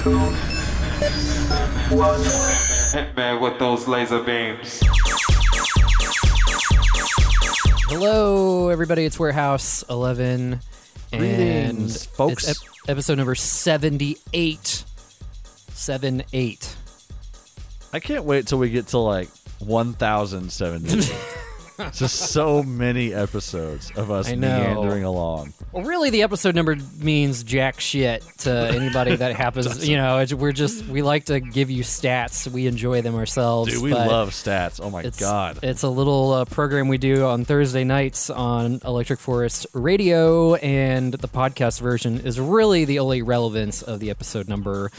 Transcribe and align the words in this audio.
Hitman 2.90 3.38
with 3.38 3.58
those 3.58 3.86
laser 3.86 4.22
beams. 4.22 4.80
Hello, 7.90 8.70
everybody. 8.70 9.04
It's 9.04 9.18
Warehouse 9.18 9.84
11. 9.90 10.60
Greetings, 11.12 12.06
and 12.06 12.14
folks. 12.14 12.48
It's 12.48 12.62
ep- 12.62 12.68
episode 12.88 13.18
number 13.18 13.34
78. 13.34 14.84
7 15.68 16.22
8. 16.32 16.76
I 17.92 18.00
can't 18.00 18.24
wait 18.24 18.46
till 18.46 18.56
we 18.58 18.70
get 18.70 18.86
to 18.88 18.98
like 18.98 19.28
1070. 19.58 21.12
Just 21.92 22.16
so 22.30 22.62
many 22.62 23.14
episodes 23.14 23.90
of 23.96 24.10
us 24.10 24.28
I 24.28 24.34
know. 24.34 24.48
meandering 24.48 25.04
along. 25.04 25.52
Well, 25.72 25.84
really, 25.84 26.10
the 26.10 26.22
episode 26.22 26.54
number 26.54 26.76
means 26.98 27.42
jack 27.42 27.80
shit 27.80 28.22
to 28.38 28.50
anybody 28.74 29.16
that 29.16 29.36
happens. 29.36 29.88
you 29.88 29.96
know, 29.96 30.24
we're 30.36 30.52
just, 30.52 30.86
we 30.86 31.02
like 31.02 31.26
to 31.26 31.40
give 31.40 31.70
you 31.70 31.82
stats. 31.82 32.46
We 32.50 32.66
enjoy 32.66 33.02
them 33.02 33.14
ourselves. 33.14 33.72
Dude, 33.72 33.82
we 33.82 33.92
love 33.92 34.30
stats. 34.30 34.80
Oh 34.82 34.90
my 34.90 35.02
It's, 35.02 35.18
god. 35.18 35.58
It's 35.62 35.82
a 35.82 35.88
little 35.88 36.32
uh, 36.32 36.44
program 36.44 36.88
we 36.88 36.98
do 36.98 37.24
on 37.24 37.44
Thursday 37.44 37.84
nights 37.84 38.30
on 38.30 38.80
Electric 38.84 39.20
Forest 39.20 39.66
Radio, 39.72 40.54
and 40.56 41.12
the 41.14 41.28
podcast 41.28 41.80
version 41.80 42.20
is 42.20 42.38
really 42.40 42.84
the 42.84 42.98
only 42.98 43.22
relevance 43.22 43.82
of 43.82 44.00
the 44.00 44.10
episode 44.10 44.48
number 44.48 44.90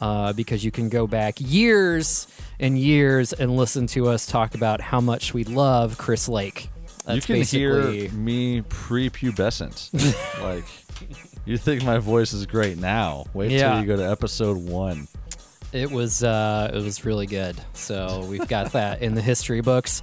uh, 0.00 0.32
because 0.32 0.64
you 0.64 0.70
can 0.70 0.88
go 0.88 1.06
back 1.06 1.36
years 1.40 2.26
and 2.60 2.78
years 2.78 3.32
and 3.32 3.56
listen 3.56 3.86
to 3.86 4.08
us 4.08 4.26
talk 4.26 4.54
about 4.54 4.80
how 4.80 5.00
much 5.00 5.32
we 5.32 5.44
love 5.44 5.96
Chris 5.96 6.27
Lake. 6.28 6.68
you 7.08 7.20
can 7.20 7.36
basically 7.36 8.00
hear 8.08 8.10
me 8.12 8.62
prepubescent. 8.62 9.92
like 10.42 10.64
you 11.44 11.56
think 11.56 11.82
my 11.84 11.98
voice 11.98 12.32
is 12.32 12.46
great 12.46 12.78
now. 12.78 13.24
Wait 13.34 13.50
Yeah. 13.50 13.72
till 13.72 13.80
you 13.80 13.86
go 13.86 13.96
to 13.96 14.10
episode 14.10 14.56
1. 14.58 15.08
It 15.72 15.90
was 15.90 16.22
uh, 16.24 16.70
it 16.72 16.76
was 16.82 17.04
really 17.04 17.26
good. 17.26 17.56
So 17.74 18.24
we've 18.28 18.48
got 18.48 18.72
that 18.72 19.02
in 19.02 19.14
the 19.14 19.20
history 19.22 19.60
books. 19.60 20.00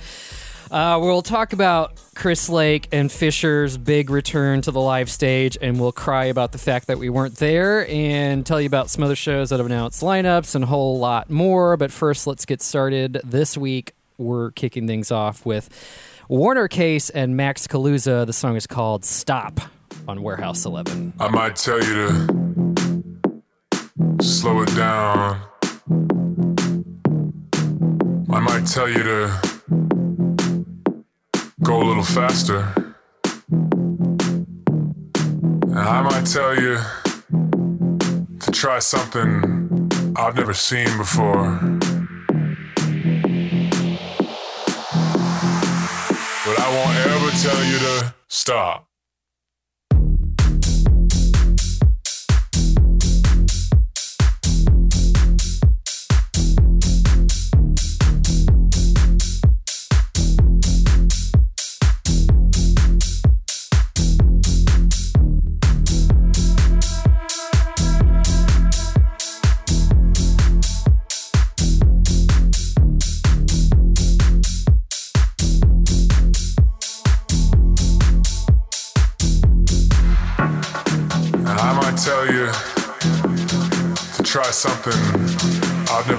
Uh, 0.71 0.97
we'll 1.01 1.21
talk 1.21 1.53
about 1.53 1.93
Chris 2.15 2.49
Lake 2.49 2.87
and 2.91 3.11
Fisher's 3.11 3.77
big 3.77 4.09
return 4.09 4.61
to 4.61 4.71
the 4.71 4.79
live 4.81 5.11
stage, 5.11 5.57
and 5.61 5.79
we'll 5.79 5.91
cry 5.91 6.25
about 6.25 6.51
the 6.51 6.57
fact 6.57 6.87
that 6.87 6.97
we 6.97 7.09
weren't 7.09 7.35
there, 7.35 7.87
and 7.87 8.43
tell 8.45 8.59
you 8.59 8.65
about 8.67 8.89
some 8.89 9.03
other 9.03 9.15
shows 9.15 9.49
that 9.51 9.57
have 9.57 9.65
announced 9.67 10.01
lineups 10.01 10.55
and 10.55 10.63
a 10.63 10.67
whole 10.67 10.97
lot 10.97 11.29
more. 11.29 11.77
But 11.77 11.91
first, 11.91 12.25
let's 12.27 12.45
get 12.45 12.61
started. 12.63 13.21
This 13.23 13.55
week, 13.55 13.93
we're 14.17 14.51
kicking 14.51 14.87
things 14.87 15.11
off 15.11 15.45
with 15.45 15.69
Warner 16.27 16.67
Case 16.67 17.11
and 17.11 17.37
Max 17.37 17.67
Kaluza. 17.67 18.25
The 18.25 18.33
song 18.33 18.55
is 18.55 18.65
called 18.65 19.05
"Stop" 19.05 19.61
on 20.07 20.23
Warehouse 20.23 20.65
Eleven. 20.65 21.13
I 21.19 21.29
might 21.29 21.55
tell 21.55 21.77
you 21.77 21.93
to 21.93 22.09
slow 24.21 24.61
it 24.61 24.75
down. 24.75 25.39
I 28.31 28.39
might 28.39 28.65
tell 28.65 28.89
you 28.89 29.03
to 29.03 29.39
go 31.61 31.79
a 31.81 31.85
little 31.85 32.03
faster. 32.03 32.73
And 35.61 35.77
I 35.77 36.01
might 36.01 36.25
tell 36.25 36.59
you 36.59 36.79
to 38.39 38.51
try 38.51 38.79
something 38.79 39.91
I've 40.15 40.35
never 40.35 40.53
seen 40.53 40.87
before. 40.97 41.59
Tell 47.45 47.63
you 47.65 47.77
to 47.77 48.15
stop. 48.27 48.94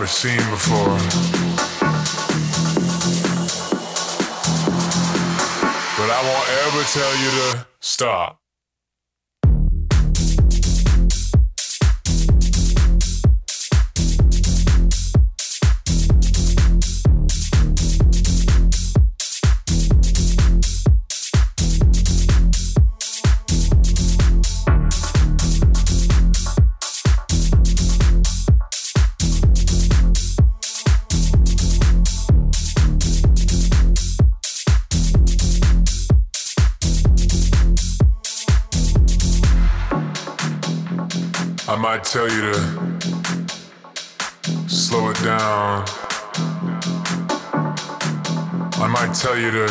Never 0.06 0.12
seen 0.12 0.50
before. 0.50 0.98
But 5.96 6.10
I 6.10 6.22
won't 6.22 6.48
ever 6.64 6.82
tell 6.84 7.16
you 7.16 7.30
to 7.30 7.66
stop. 7.80 8.45
Might 41.92 42.02
tell 42.02 42.28
you 42.28 42.40
to 42.40 42.54
slow 44.68 45.08
it 45.10 45.22
down. 45.22 45.84
I 48.82 48.88
might 48.90 49.14
tell 49.14 49.38
you 49.38 49.52
to 49.52 49.68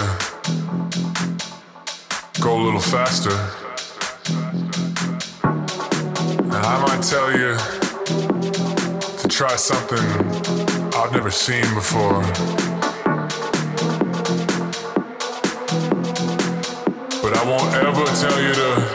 go 2.42 2.58
a 2.58 2.64
little 2.64 2.80
faster. 2.80 3.36
And 6.40 6.54
I 6.54 6.80
might 6.88 7.04
tell 7.04 7.34
you 7.38 7.58
to 9.18 9.28
try 9.28 9.58
something 9.58 10.00
I've 10.96 11.12
never 11.12 11.30
seen 11.30 11.66
before. 11.74 12.22
But 17.22 17.34
I 17.36 17.44
won't 17.46 17.74
ever 17.76 18.06
tell 18.16 18.42
you 18.42 18.54
to. 18.54 18.95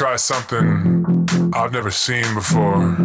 try 0.00 0.16
something 0.16 1.04
I've 1.52 1.74
never 1.74 1.90
seen 1.90 2.24
before. 2.32 2.96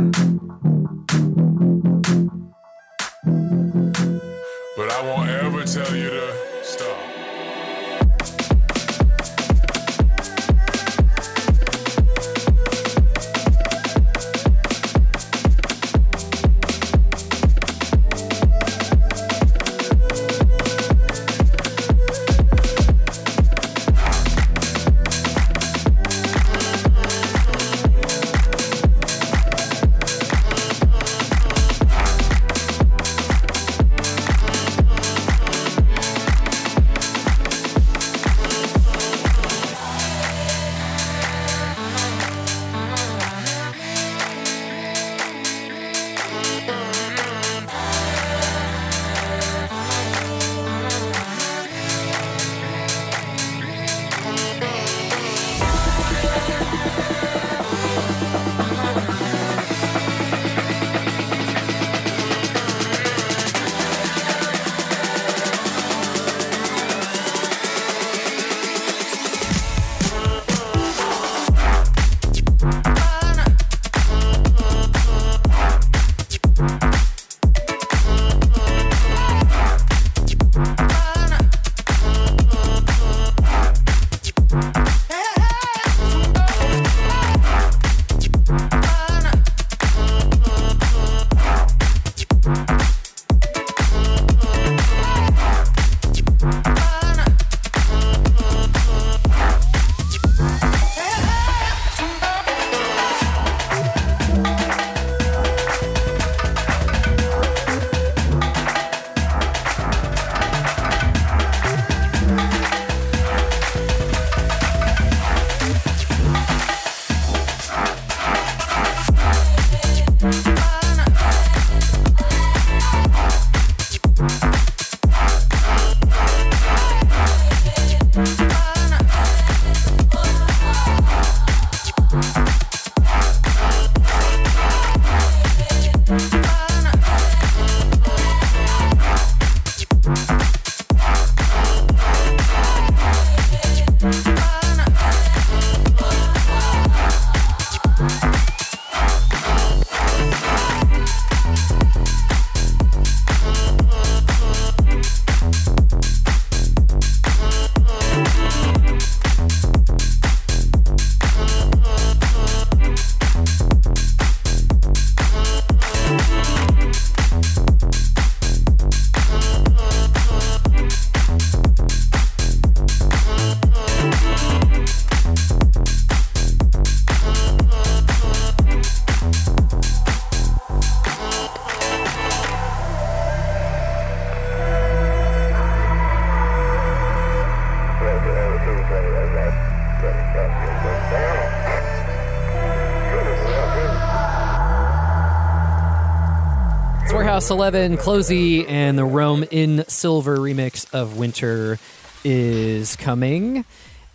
Warehouse 197.46 197.74
11, 197.76 197.98
Closey, 197.98 198.66
and 198.68 198.98
the 198.98 199.06
Rome 199.06 199.46
in 199.52 199.86
Silver 199.88 200.38
remix 200.38 200.92
of 200.96 201.16
Winter 201.20 201.78
is 202.24 202.96
coming. 202.96 203.66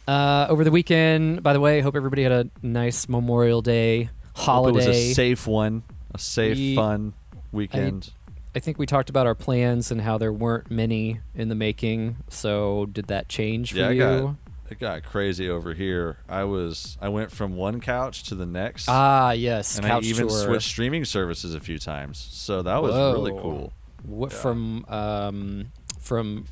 Uh, 0.09 0.49
over 0.49 0.65
the 0.65 0.73
weekend, 0.73 1.41
by 1.41 1.53
the 1.53 1.61
way, 1.61 1.81
hope 1.81 1.95
everybody 1.95 2.25
had 2.25 2.33
a 2.33 2.51
nice 2.61 3.09
Memorial 3.09 3.63
Day 3.63 4.11
Hope 4.35 4.47
holiday. 4.47 4.83
It 4.83 4.89
was 4.89 4.97
a 4.97 5.15
safe 5.15 5.47
one, 5.47 5.85
a 6.13 6.19
safe, 6.19 6.57
We- 6.57 6.75
fun 6.75 7.13
weekend. 7.53 8.11
I 8.57 8.59
think 8.59 8.81
we 8.81 8.87
talked 8.87 9.11
about 9.11 9.29
our 9.29 9.37
plans 9.37 9.93
and 9.93 10.01
how 10.01 10.19
there 10.19 10.33
weren't 10.33 10.69
many 10.69 11.21
in 11.33 11.49
the 11.49 11.55
making. 11.55 12.17
So, 12.31 12.87
did 12.87 13.07
that 13.07 13.29
change 13.29 13.71
for 13.75 13.79
yeah, 13.79 13.91
you? 13.91 14.37
It 14.71 14.79
got 14.79 15.03
crazy 15.05 15.49
over 15.49 15.75
here. 15.75 16.19
I 16.29 16.45
was 16.45 16.97
I 17.01 17.09
went 17.09 17.31
from 17.33 17.57
one 17.57 17.81
couch 17.81 18.25
to 18.25 18.35
the 18.35 18.47
next, 18.47 18.89
ah, 18.89 19.33
yes. 19.33 19.77
and 19.77 19.87
I 19.87 19.99
even 20.01 20.29
tour. 20.29 20.45
switched 20.47 20.69
streaming 20.69 21.05
services 21.05 21.55
a 21.55 21.61
few 21.61 21.79
times. 21.79 22.19
So 22.31 22.63
that 22.63 22.83
was 22.83 22.95
really 22.95 23.33
cool. 23.33 23.73
What 24.05 24.33
Yeah. 24.33 24.39
from 24.39 24.85
um, 24.89 25.73
from 25.99 26.47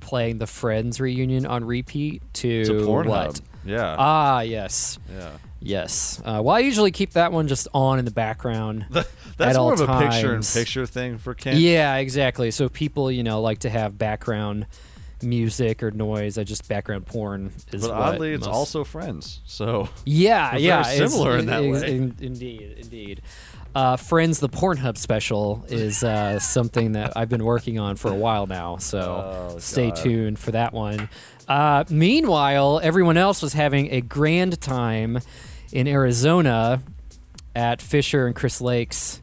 playing 0.00 0.38
the 0.38 0.46
Friends 0.46 1.00
reunion 1.00 1.44
on 1.44 1.64
repeat 1.64 2.22
to, 2.34 2.64
To 2.64 2.72
Pornhub. 2.86 3.40
Yeah, 3.64 3.96
Ah, 3.98 4.40
yes, 4.40 4.98
yeah. 5.12 5.30
yes. 5.60 6.22
Uh, 6.24 6.40
well, 6.42 6.56
I 6.56 6.60
usually 6.60 6.90
keep 6.92 7.10
that 7.12 7.32
one 7.32 7.48
just 7.48 7.68
on 7.74 7.98
in 7.98 8.04
the 8.06 8.10
background. 8.12 8.86
That's 9.36 9.58
more 9.58 9.74
of 9.74 9.80
a 9.80 9.98
picture 9.98 10.34
in 10.34 10.42
picture 10.42 10.86
thing 10.86 11.18
for 11.18 11.34
Ken. 11.34 11.56
Yeah, 11.58 11.96
exactly. 11.96 12.50
So 12.50 12.68
people, 12.68 13.10
you 13.10 13.22
know, 13.22 13.40
like 13.42 13.58
to 13.60 13.70
have 13.70 13.98
background 13.98 14.66
music 15.22 15.82
or 15.82 15.90
noise. 15.90 16.38
I 16.38 16.44
just 16.44 16.68
background 16.68 17.06
porn 17.06 17.52
is. 17.72 17.82
But 17.82 17.90
oddly, 17.92 18.32
it's 18.34 18.46
most- 18.46 18.54
also 18.54 18.84
friends. 18.84 19.40
So 19.46 19.88
yeah, 20.04 20.56
yeah, 20.56 20.82
similar 20.82 21.38
in 21.38 21.46
that 21.46 21.62
way. 21.62 21.96
in- 21.96 22.16
indeed, 22.20 22.74
indeed. 22.78 23.22
Uh, 23.74 23.96
Friends, 23.96 24.40
the 24.40 24.48
Pornhub 24.48 24.96
special 24.96 25.64
is 25.68 26.02
uh, 26.02 26.38
something 26.40 26.92
that 26.92 27.12
I've 27.16 27.28
been 27.28 27.44
working 27.44 27.78
on 27.78 27.96
for 27.96 28.10
a 28.10 28.14
while 28.14 28.46
now. 28.46 28.78
So 28.78 29.52
Oh, 29.52 29.58
stay 29.58 29.88
God. 29.88 29.96
tuned 29.96 30.38
for 30.38 30.50
that 30.52 30.72
one. 30.72 31.08
Uh, 31.46 31.84
meanwhile, 31.90 32.80
everyone 32.82 33.16
else 33.18 33.42
was 33.42 33.52
having 33.52 33.92
a 33.92 34.00
grand 34.00 34.58
time 34.60 35.18
in 35.70 35.86
Arizona 35.86 36.82
at 37.54 37.80
Fisher 37.82 38.26
and 38.26 38.34
Chris 38.34 38.60
Lake's 38.60 39.20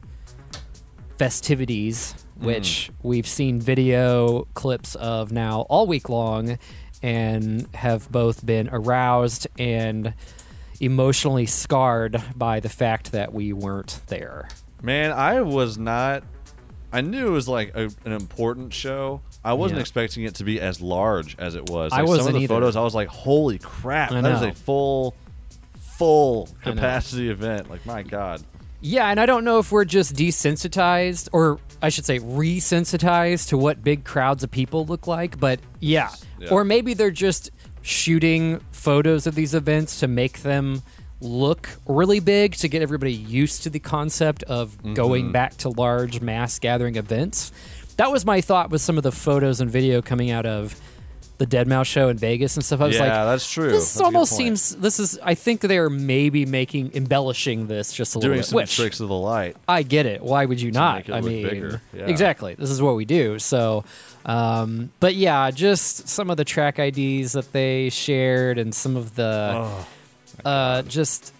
festivities, 1.18 2.14
which 2.38 2.90
mm. 2.90 2.94
we've 3.02 3.26
seen 3.26 3.60
video 3.60 4.46
clips 4.54 4.94
of 4.96 5.32
now 5.32 5.62
all 5.68 5.86
week 5.86 6.08
long 6.08 6.58
and 7.02 7.68
have 7.74 8.10
both 8.10 8.44
been 8.44 8.68
aroused 8.72 9.46
and 9.58 10.14
emotionally 10.80 11.46
scarred 11.46 12.22
by 12.34 12.60
the 12.60 12.68
fact 12.68 13.12
that 13.12 13.32
we 13.32 13.52
weren't 13.52 14.00
there. 14.08 14.48
Man, 14.82 15.12
I 15.12 15.40
was 15.40 15.78
not. 15.78 16.22
I 16.92 17.00
knew 17.00 17.28
it 17.28 17.30
was 17.30 17.48
like 17.48 17.74
a, 17.74 17.90
an 18.04 18.12
important 18.12 18.72
show. 18.72 19.20
I 19.44 19.52
wasn't 19.54 19.78
Yeah. 19.78 19.82
expecting 19.82 20.24
it 20.24 20.34
to 20.36 20.44
be 20.44 20.60
as 20.60 20.80
large 20.80 21.36
as 21.38 21.54
it 21.54 21.68
was. 21.70 21.92
I 21.92 21.98
Like, 21.98 22.06
some 22.06 22.08
wasn't 22.08 22.28
of 22.28 22.34
the 22.34 22.40
either. 22.44 22.54
photos, 22.54 22.76
I 22.76 22.80
was 22.82 22.94
like, 22.94 23.08
"Holy 23.08 23.58
crap! 23.58 24.12
I 24.12 24.20
That 24.20 24.32
is 24.32 24.42
a 24.42 24.52
full, 24.52 25.14
full 25.98 26.48
capacity 26.62 27.28
event." 27.30 27.70
Like, 27.70 27.84
my 27.86 28.02
god. 28.02 28.42
Yeah, 28.80 29.08
and 29.08 29.18
I 29.18 29.26
don't 29.26 29.44
know 29.44 29.58
if 29.58 29.72
we're 29.72 29.84
just 29.84 30.14
desensitized, 30.14 31.28
or 31.32 31.58
I 31.82 31.88
should 31.88 32.04
say 32.04 32.18
resensitized 32.18 33.48
to 33.48 33.58
what 33.58 33.82
big 33.82 34.04
crowds 34.04 34.44
of 34.44 34.50
people 34.50 34.84
look 34.86 35.06
like, 35.06 35.38
but 35.40 35.60
yeah. 35.80 36.10
Yeah. 36.38 36.50
Or 36.50 36.64
maybe 36.64 36.94
they're 36.94 37.10
just 37.10 37.50
shooting 37.82 38.60
photos 38.72 39.26
of 39.26 39.34
these 39.34 39.54
events 39.54 40.00
to 40.00 40.08
make 40.08 40.42
them 40.42 40.82
look 41.20 41.70
really 41.86 42.20
big 42.20 42.52
to 42.54 42.68
get 42.68 42.82
everybody 42.82 43.12
used 43.12 43.62
to 43.62 43.70
the 43.70 43.78
concept 43.78 44.42
of 44.44 44.76
Mm-hmm. 44.78 44.94
going 44.94 45.32
back 45.32 45.56
to 45.58 45.70
large 45.70 46.20
mass 46.20 46.58
gathering 46.58 46.96
events. 46.96 47.52
That 47.96 48.12
was 48.12 48.26
my 48.26 48.42
thought 48.42 48.70
with 48.70 48.82
some 48.82 48.98
of 48.98 49.02
the 49.04 49.12
photos 49.12 49.60
and 49.60 49.70
video 49.70 50.02
coming 50.02 50.30
out 50.30 50.44
of 50.44 50.78
the 51.38 51.46
Deadmau5 51.46 51.86
show 51.86 52.08
in 52.08 52.16
Vegas 52.16 52.56
and 52.56 52.64
stuff. 52.64 52.80
I 52.80 52.86
was 52.86 52.96
yeah, 52.96 53.02
like, 53.02 53.12
that's 53.12 53.50
true. 53.50 53.70
this 53.70 53.94
That's 53.94 54.04
almost 54.04 54.36
seems. 54.36 54.74
This 54.76 54.98
is. 54.98 55.18
I 55.22 55.34
think 55.34 55.60
they're 55.60 55.90
maybe 55.90 56.46
making 56.46 56.92
embellishing 56.94 57.66
this 57.66 57.92
just 57.92 58.14
a 58.14 58.18
little 58.18 58.30
bit. 58.30 58.48
doing 58.48 58.66
some 58.66 58.84
tricks 58.84 59.00
of 59.00 59.08
the 59.08 59.14
light. 59.14 59.56
I 59.68 59.82
get 59.82 60.06
it. 60.06 60.22
Why 60.22 60.44
would 60.44 60.60
you 60.60 60.70
not? 60.70 60.96
make 60.96 61.08
it 61.08 61.12
I 61.12 61.20
mean. 61.20 61.80
Yeah. 61.92 62.06
exactly. 62.06 62.54
This 62.54 62.70
is 62.70 62.80
what 62.80 62.96
we 62.96 63.04
do. 63.04 63.38
So, 63.38 63.84
um, 64.24 64.90
but 65.00 65.14
yeah, 65.14 65.50
just 65.50 66.08
some 66.08 66.30
of 66.30 66.36
the 66.36 66.44
track 66.44 66.78
IDs 66.78 67.32
that 67.32 67.52
they 67.52 67.90
shared 67.90 68.58
and 68.58 68.74
some 68.74 68.96
of 68.96 69.14
the, 69.14 69.68
uh, 70.44 70.82
just 70.82 71.32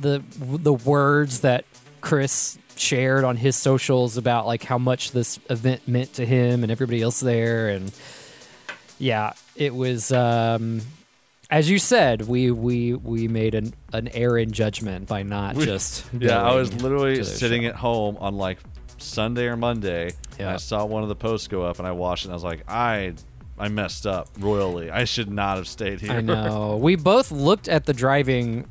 the 0.00 0.22
the 0.38 0.72
words 0.72 1.40
that 1.40 1.64
Chris 2.00 2.58
shared 2.76 3.24
on 3.24 3.36
his 3.36 3.56
socials 3.56 4.16
about 4.16 4.46
like 4.46 4.62
how 4.62 4.78
much 4.78 5.12
this 5.12 5.38
event 5.50 5.86
meant 5.86 6.14
to 6.14 6.24
him 6.24 6.62
and 6.62 6.72
everybody 6.72 7.02
else 7.02 7.20
there 7.20 7.68
and 7.68 7.92
yeah 9.00 9.32
it 9.56 9.74
was 9.74 10.12
um 10.12 10.80
as 11.50 11.68
you 11.68 11.78
said 11.80 12.22
we 12.28 12.50
we 12.52 12.94
we 12.94 13.26
made 13.26 13.54
an 13.56 13.74
an 13.92 14.06
error 14.08 14.38
in 14.38 14.52
judgment 14.52 15.08
by 15.08 15.22
not 15.24 15.56
We- 15.56 15.64
just 15.64 16.04
Yeah, 16.18 16.40
I 16.42 16.54
was 16.54 16.72
literally 16.82 17.24
sitting 17.24 17.62
show. 17.62 17.68
at 17.70 17.74
home 17.76 18.16
on 18.18 18.36
like 18.36 18.58
Sunday 18.98 19.46
or 19.46 19.56
Monday, 19.56 20.08
and 20.32 20.40
Yeah. 20.40 20.52
I 20.54 20.56
saw 20.58 20.84
one 20.84 21.02
of 21.02 21.08
the 21.08 21.16
posts 21.16 21.48
go 21.48 21.62
up, 21.62 21.78
and 21.78 21.88
I 21.88 21.92
watched 21.92 22.24
it. 22.24 22.28
and 22.28 22.32
I 22.32 22.36
was 22.36 22.44
like, 22.44 22.62
I, 22.68 23.14
I 23.58 23.68
messed 23.68 24.06
up 24.06 24.28
royally. 24.38 24.90
I 24.90 25.04
should 25.04 25.30
not 25.30 25.56
have 25.56 25.66
stayed 25.66 26.02
here. 26.02 26.12
I 26.12 26.20
know. 26.20 26.76
We 26.76 26.96
both 26.96 27.32
looked 27.32 27.66
at 27.66 27.86
the 27.86 27.94
driving 27.94 28.66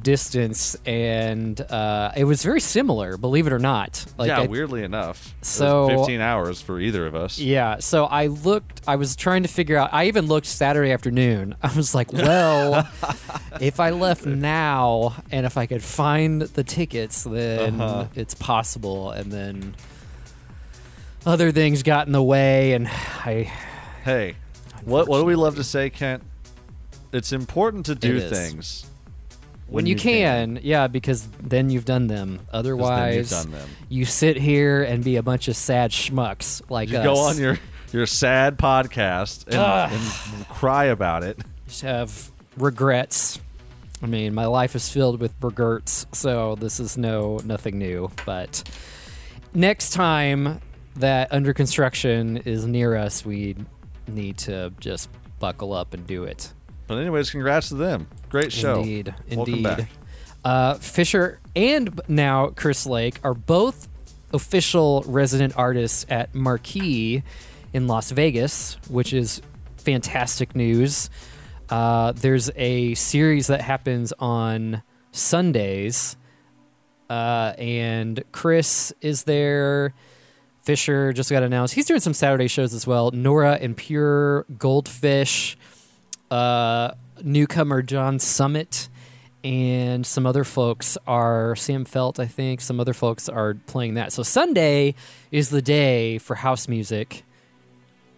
distance, 0.00 0.76
and 0.86 1.60
uh, 1.60 2.12
it 2.16 2.24
was 2.24 2.42
very 2.42 2.60
similar. 2.60 3.16
Believe 3.16 3.46
it 3.46 3.52
or 3.52 3.58
not. 3.58 4.04
Like 4.18 4.28
yeah, 4.28 4.40
I- 4.40 4.46
weirdly 4.46 4.82
enough, 4.82 5.34
So- 5.42 5.88
15 5.88 6.20
hours 6.20 6.60
for 6.60 6.80
either 6.80 7.06
of 7.06 7.14
us. 7.14 7.38
Yeah. 7.38 7.78
So 7.80 8.04
I 8.06 8.26
looked. 8.26 8.82
I 8.86 8.96
was 8.96 9.16
trying 9.16 9.42
to 9.42 9.48
figure 9.48 9.76
out. 9.76 9.90
I 9.92 10.06
even 10.06 10.26
looked 10.26 10.46
Saturday 10.46 10.92
afternoon. 10.92 11.54
I 11.62 11.74
was 11.76 11.94
like, 11.94 12.12
well, 12.12 12.88
if 13.60 13.80
I 13.80 13.90
left 13.90 14.24
now, 14.26 15.14
and 15.30 15.46
if 15.46 15.56
I 15.56 15.66
could 15.66 15.82
find 15.82 16.42
the 16.42 16.64
tickets, 16.64 17.24
then 17.24 17.80
Uh-huh. 17.80 18.06
it's 18.14 18.34
possible. 18.34 19.10
And 19.10 19.30
then 19.32 19.74
other 21.24 21.52
things 21.52 21.82
got 21.82 22.06
in 22.06 22.12
the 22.12 22.22
way, 22.22 22.72
and 22.72 22.88
I. 22.88 23.52
Hey, 24.04 24.36
what 24.84 25.06
what 25.08 25.18
do 25.18 25.24
we 25.24 25.36
love 25.36 25.56
to 25.56 25.64
say, 25.64 25.90
Kent? 25.90 26.22
It's 27.12 27.32
important 27.32 27.86
to 27.86 27.94
do 27.94 28.16
It 28.16 28.30
things 28.30 28.86
When, 29.72 29.86
you, 29.86 29.96
can, 29.96 30.60
yeah, 30.62 30.86
because 30.86 31.26
then 31.40 31.70
you've 31.70 31.84
done 31.84 32.06
them. 32.06 32.40
Otherwise, 32.52 33.30
done 33.30 33.50
them. 33.50 33.68
you 33.88 34.04
sit 34.04 34.36
here 34.36 34.82
and 34.82 35.02
be 35.02 35.16
a 35.16 35.22
bunch 35.22 35.48
of 35.48 35.56
sad 35.56 35.90
schmucks 35.90 36.62
like 36.70 36.88
us. 36.88 36.92
You 36.92 36.98
us. 36.98 37.04
go 37.04 37.16
on 37.16 37.38
your 37.38 37.58
your 37.92 38.06
sad 38.06 38.58
podcast 38.58 39.46
and, 39.46 39.92
and 39.92 40.48
cry 40.48 40.84
about 40.84 41.22
it. 41.22 41.38
Just 41.66 41.82
have 41.82 42.32
regrets. 42.56 43.40
I 44.02 44.06
mean, 44.06 44.34
my 44.34 44.46
life 44.46 44.74
is 44.74 44.88
filled 44.88 45.20
with 45.20 45.32
regrets, 45.40 46.06
so 46.12 46.56
this 46.56 46.80
is 46.80 46.98
no 46.98 47.38
nothing 47.44 47.78
new. 47.78 48.10
But 48.26 48.62
next 49.54 49.90
time 49.90 50.60
that 50.96 51.32
under 51.32 51.54
construction 51.54 52.38
is 52.38 52.66
near 52.66 52.96
us, 52.96 53.24
we 53.24 53.56
need 54.06 54.38
to 54.38 54.72
just 54.80 55.08
buckle 55.38 55.72
up 55.72 55.94
and 55.94 56.06
do 56.06 56.24
it. 56.24 56.52
But 56.92 57.00
anyways, 57.00 57.30
congrats 57.30 57.68
to 57.70 57.74
them. 57.76 58.06
Great 58.28 58.52
show. 58.52 58.80
Indeed, 58.80 59.14
Welcome 59.30 59.54
indeed. 59.54 59.62
back. 59.64 59.88
Uh, 60.44 60.74
Fisher 60.74 61.40
and 61.54 62.00
now 62.08 62.48
Chris 62.48 62.86
Lake 62.86 63.18
are 63.22 63.34
both 63.34 63.88
official 64.32 65.02
resident 65.06 65.54
artists 65.56 66.04
at 66.08 66.34
Marquee 66.34 67.22
in 67.72 67.86
Las 67.86 68.10
Vegas, 68.10 68.76
which 68.88 69.12
is 69.12 69.40
fantastic 69.76 70.54
news. 70.56 71.10
Uh, 71.70 72.12
there's 72.12 72.50
a 72.56 72.94
series 72.94 73.46
that 73.46 73.60
happens 73.62 74.12
on 74.18 74.82
Sundays, 75.12 76.16
uh, 77.08 77.54
and 77.58 78.22
Chris 78.32 78.92
is 79.00 79.24
there. 79.24 79.94
Fisher 80.64 81.12
just 81.12 81.30
got 81.30 81.42
announced. 81.42 81.74
He's 81.74 81.86
doing 81.86 82.00
some 82.00 82.14
Saturday 82.14 82.46
shows 82.46 82.72
as 82.74 82.86
well. 82.86 83.10
Nora 83.10 83.56
En 83.56 83.74
Pure 83.74 84.44
Goldfish 84.58 85.56
uh, 86.32 86.94
newcomer 87.22 87.82
John 87.82 88.18
Summit 88.18 88.88
and 89.44 90.06
some 90.06 90.24
other 90.26 90.44
folks 90.44 90.96
are 91.06 91.54
Sam 91.56 91.84
Feldt, 91.84 92.18
I 92.20 92.26
think. 92.26 92.60
Some 92.60 92.78
other 92.80 92.92
folks 92.94 93.28
are 93.28 93.54
playing 93.66 93.94
that. 93.94 94.12
So 94.12 94.22
Sunday 94.22 94.94
is 95.30 95.50
the 95.50 95.60
day 95.62 96.18
for 96.18 96.36
house 96.36 96.68
music 96.68 97.24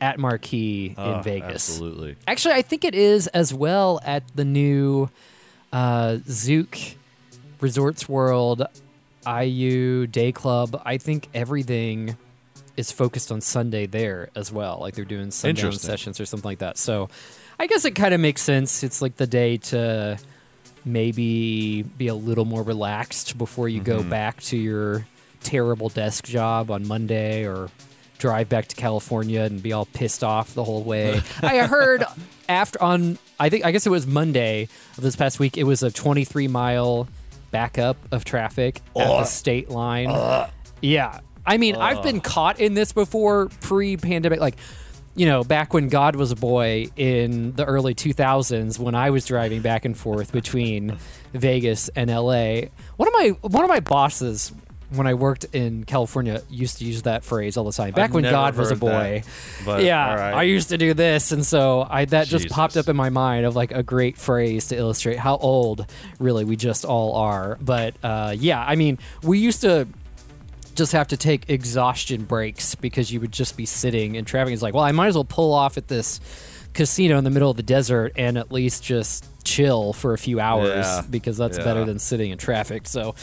at 0.00 0.18
Marquee 0.18 0.94
Oh, 0.98 1.14
in 1.14 1.22
Vegas. 1.22 1.70
Absolutely. 1.70 2.16
Actually, 2.26 2.54
I 2.54 2.62
think 2.62 2.84
it 2.84 2.94
is 2.94 3.26
as 3.28 3.54
well 3.54 4.00
at 4.04 4.22
the 4.36 4.44
new 4.44 5.08
uh, 5.72 6.18
Zouk 6.28 6.94
Resorts 7.60 8.06
World 8.08 8.66
Ayu 9.26 10.10
Day 10.12 10.30
Club. 10.32 10.80
I 10.84 10.98
think 10.98 11.28
everything 11.32 12.16
is 12.76 12.92
focused 12.92 13.32
on 13.32 13.40
Sunday 13.40 13.86
there 13.86 14.28
as 14.34 14.52
well. 14.52 14.78
Like 14.80 14.94
they're 14.94 15.04
doing 15.06 15.30
sundown 15.30 15.66
Interesting. 15.66 15.88
sessions 15.90 16.20
or 16.20 16.26
something 16.26 16.48
like 16.48 16.58
that. 16.58 16.76
So 16.76 17.08
I 17.58 17.66
guess 17.66 17.84
it 17.84 17.92
kind 17.92 18.14
of 18.14 18.20
makes 18.20 18.42
sense. 18.42 18.82
It's 18.82 19.00
like 19.00 19.16
the 19.16 19.26
day 19.26 19.58
to 19.58 20.18
maybe 20.84 21.82
be 21.82 22.08
a 22.08 22.14
little 22.14 22.44
more 22.44 22.62
relaxed 22.62 23.38
before 23.38 23.68
you 23.68 23.80
go 23.80 24.02
back 24.02 24.42
to 24.42 24.56
your 24.56 25.06
terrible 25.42 25.88
desk 25.88 26.24
job 26.24 26.70
on 26.70 26.86
Monday 26.86 27.46
or 27.46 27.70
drive 28.18 28.48
back 28.48 28.68
to 28.68 28.76
California 28.76 29.42
and 29.42 29.62
be 29.62 29.72
all 29.72 29.86
pissed 29.86 30.24
off 30.24 30.54
the 30.54 30.64
whole 30.64 30.82
way. 30.82 31.20
I 31.42 31.58
heard 31.66 32.04
after 32.48 32.82
on 32.82 33.18
I 33.38 33.48
think 33.48 33.64
I 33.64 33.72
guess 33.72 33.86
it 33.86 33.90
was 33.90 34.06
Monday 34.06 34.68
of 34.96 35.02
this 35.02 35.16
past 35.16 35.38
week 35.38 35.56
it 35.56 35.64
was 35.64 35.82
a 35.82 35.90
23 35.90 36.48
mile 36.48 37.08
backup 37.50 37.96
of 38.12 38.24
traffic 38.24 38.80
at 38.96 39.06
the 39.06 39.24
state 39.24 39.70
line. 39.70 40.08
Yeah. 40.82 41.20
I 41.46 41.58
mean, 41.58 41.76
I've 41.76 42.02
been 42.02 42.20
caught 42.20 42.58
in 42.58 42.74
this 42.74 42.92
before 42.92 43.48
pre-pandemic 43.60 44.40
like 44.40 44.56
you 45.16 45.26
know, 45.26 45.44
back 45.44 45.72
when 45.72 45.88
God 45.88 46.16
was 46.16 46.32
a 46.32 46.36
boy 46.36 46.86
in 46.96 47.52
the 47.52 47.64
early 47.64 47.94
2000s 47.94 48.78
when 48.78 48.94
I 48.94 49.10
was 49.10 49.26
driving 49.26 49.62
back 49.62 49.84
and 49.84 49.96
forth 49.96 50.32
between 50.32 50.98
Vegas 51.32 51.88
and 51.90 52.10
LA. 52.10 52.62
One 52.96 53.08
of 53.08 53.14
my 53.14 53.28
one 53.42 53.64
of 53.64 53.68
my 53.68 53.80
bosses 53.80 54.52
when 54.90 55.06
I 55.06 55.14
worked 55.14 55.44
in 55.52 55.84
California 55.84 56.42
used 56.48 56.78
to 56.78 56.84
use 56.84 57.02
that 57.02 57.24
phrase 57.24 57.56
all 57.56 57.64
the 57.64 57.72
time. 57.72 57.92
Back 57.92 58.10
I've 58.10 58.14
when 58.14 58.24
God 58.24 58.56
was 58.56 58.70
a 58.70 58.76
boy. 58.76 59.22
that, 59.24 59.64
but, 59.64 59.82
yeah, 59.82 60.14
right. 60.14 60.34
I 60.34 60.42
used 60.42 60.68
to 60.70 60.78
do 60.78 60.94
this 60.94 61.32
and 61.32 61.44
so 61.44 61.86
I 61.88 62.04
that 62.06 62.26
just 62.26 62.48
popped 62.48 62.76
up 62.76 62.88
in 62.88 62.96
my 62.96 63.10
mind 63.10 63.46
of 63.46 63.56
like 63.56 63.72
a 63.72 63.82
great 63.82 64.18
phrase 64.18 64.68
to 64.68 64.76
illustrate 64.76 65.18
how 65.18 65.36
old 65.36 65.86
really 66.18 66.44
we 66.44 66.56
just 66.56 66.84
all 66.84 67.14
are. 67.14 67.56
But 67.60 67.94
uh, 68.02 68.34
yeah, 68.36 68.64
I 68.64 68.74
mean, 68.74 68.98
we 69.22 69.38
used 69.38 69.62
to 69.62 69.86
just 70.74 70.92
have 70.92 71.08
to 71.08 71.16
take 71.16 71.48
exhaustion 71.50 72.24
breaks 72.24 72.74
because 72.74 73.12
you 73.12 73.20
would 73.20 73.32
just 73.32 73.56
be 73.56 73.66
sitting 73.66 74.14
in 74.14 74.24
traffic. 74.24 74.52
It's 74.52 74.62
like, 74.62 74.74
well, 74.74 74.84
I 74.84 74.92
might 74.92 75.08
as 75.08 75.14
well 75.14 75.24
pull 75.24 75.52
off 75.52 75.76
at 75.76 75.88
this 75.88 76.20
casino 76.72 77.18
in 77.18 77.24
the 77.24 77.30
middle 77.30 77.50
of 77.50 77.56
the 77.56 77.62
desert 77.62 78.12
and 78.16 78.36
at 78.36 78.50
least 78.50 78.82
just 78.82 79.24
chill 79.44 79.92
for 79.92 80.12
a 80.12 80.18
few 80.18 80.40
hours 80.40 80.84
Yeah. 80.86 81.02
because 81.08 81.36
that's 81.36 81.58
Yeah. 81.58 81.64
better 81.64 81.84
than 81.84 81.98
sitting 81.98 82.30
in 82.32 82.38
traffic. 82.38 82.86
So, 82.88 83.14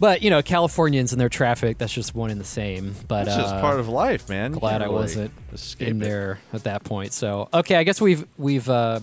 but 0.00 0.22
you 0.22 0.30
know, 0.30 0.42
Californians 0.42 1.12
and 1.12 1.20
their 1.20 1.28
traffic, 1.28 1.78
that's 1.78 1.92
just 1.92 2.14
one 2.14 2.30
and 2.30 2.40
the 2.40 2.44
same. 2.44 2.94
But 3.06 3.24
just 3.26 3.38
uh, 3.54 3.60
part 3.60 3.78
of 3.80 3.88
life, 3.88 4.28
man. 4.28 4.52
Glad 4.52 4.82
I 4.82 4.86
really 4.86 4.96
wasn't 4.96 5.30
in 5.78 6.02
it. 6.02 6.04
there 6.04 6.38
at 6.52 6.64
that 6.64 6.84
point. 6.84 7.12
So, 7.12 7.48
okay, 7.54 7.76
I 7.76 7.84
guess 7.84 8.00
we've 8.00 8.26
we've 8.36 8.68
uh, 8.68 9.00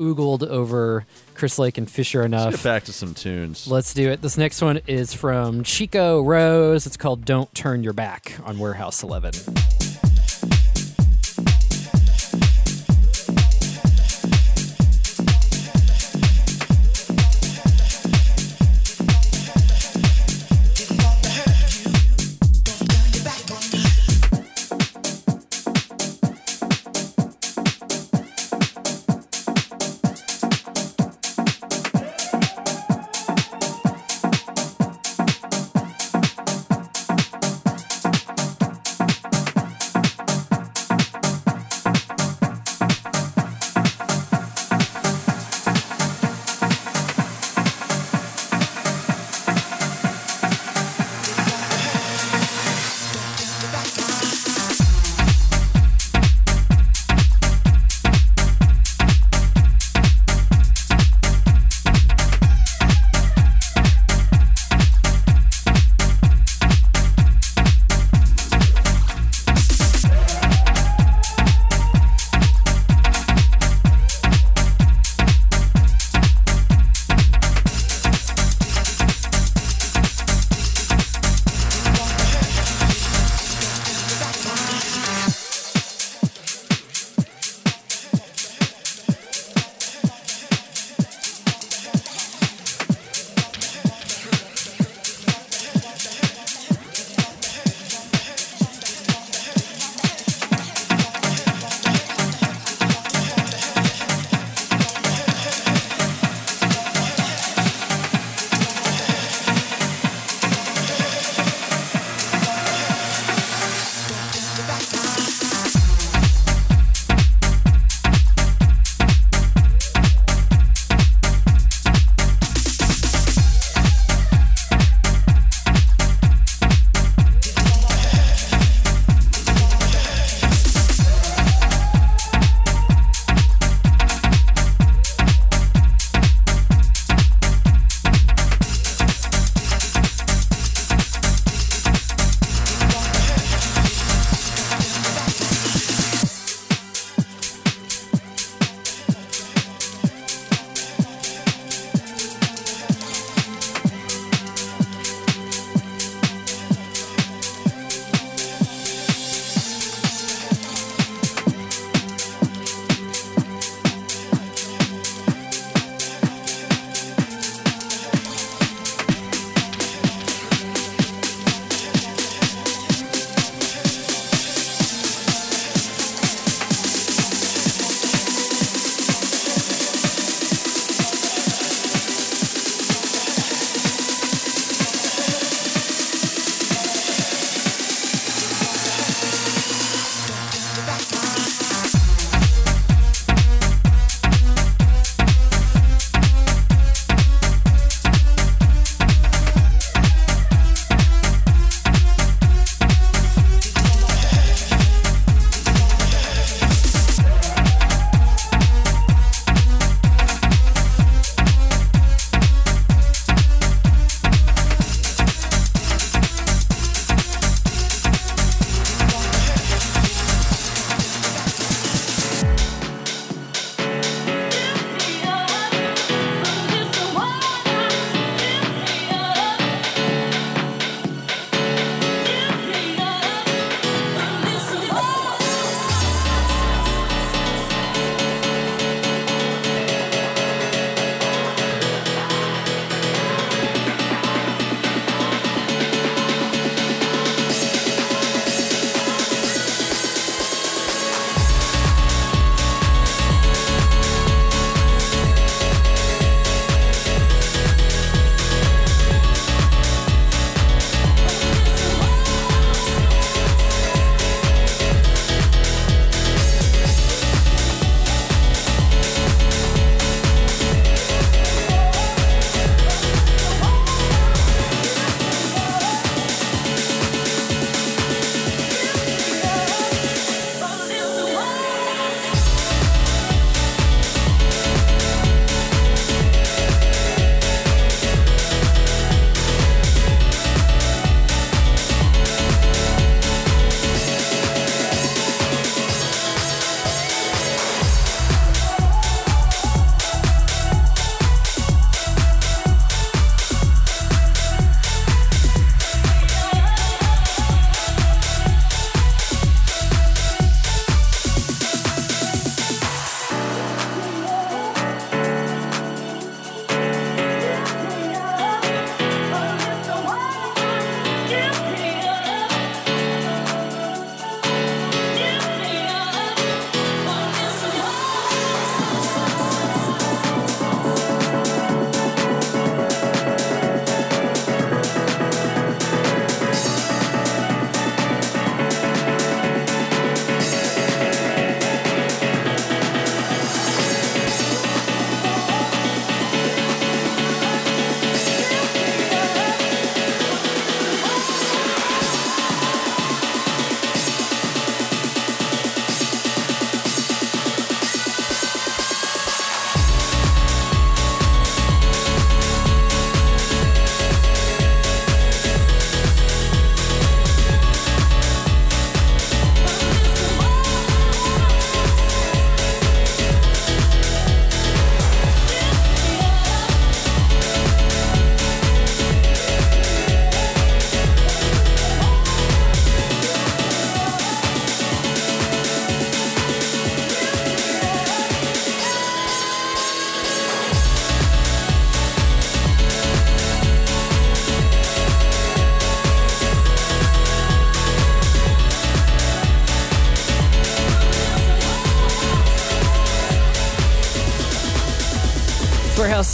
oogled 0.00 0.42
over 0.42 1.06
Chris 1.34 1.58
Lake 1.58 1.78
and 1.78 1.90
Fisher 1.90 2.24
enough. 2.24 2.46
Let's 2.46 2.56
get 2.58 2.64
back 2.64 2.84
to 2.84 2.92
some 2.92 3.14
tunes. 3.14 3.66
Let's 3.66 3.94
do 3.94 4.10
it. 4.10 4.22
This 4.22 4.36
next 4.36 4.62
one 4.62 4.80
is 4.86 5.14
from 5.14 5.62
Chico 5.62 6.22
Rose. 6.22 6.86
It's 6.86 6.96
called 6.96 7.24
Don't 7.24 7.52
Turn 7.54 7.82
Your 7.82 7.92
Back 7.92 8.38
on 8.44 8.58
Warehouse 8.58 9.02
11. 9.02 9.32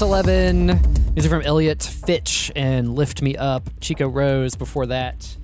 Eleven. 0.02 0.80
These 1.14 1.26
are 1.26 1.28
from 1.28 1.42
Elliot 1.42 1.80
Fitch 1.80 2.50
and 2.56 2.96
Lift 2.96 3.22
Me 3.22 3.36
Up. 3.36 3.70
Chico 3.80 4.08
Rose 4.08 4.56
before 4.56 4.86
that. 4.86 5.36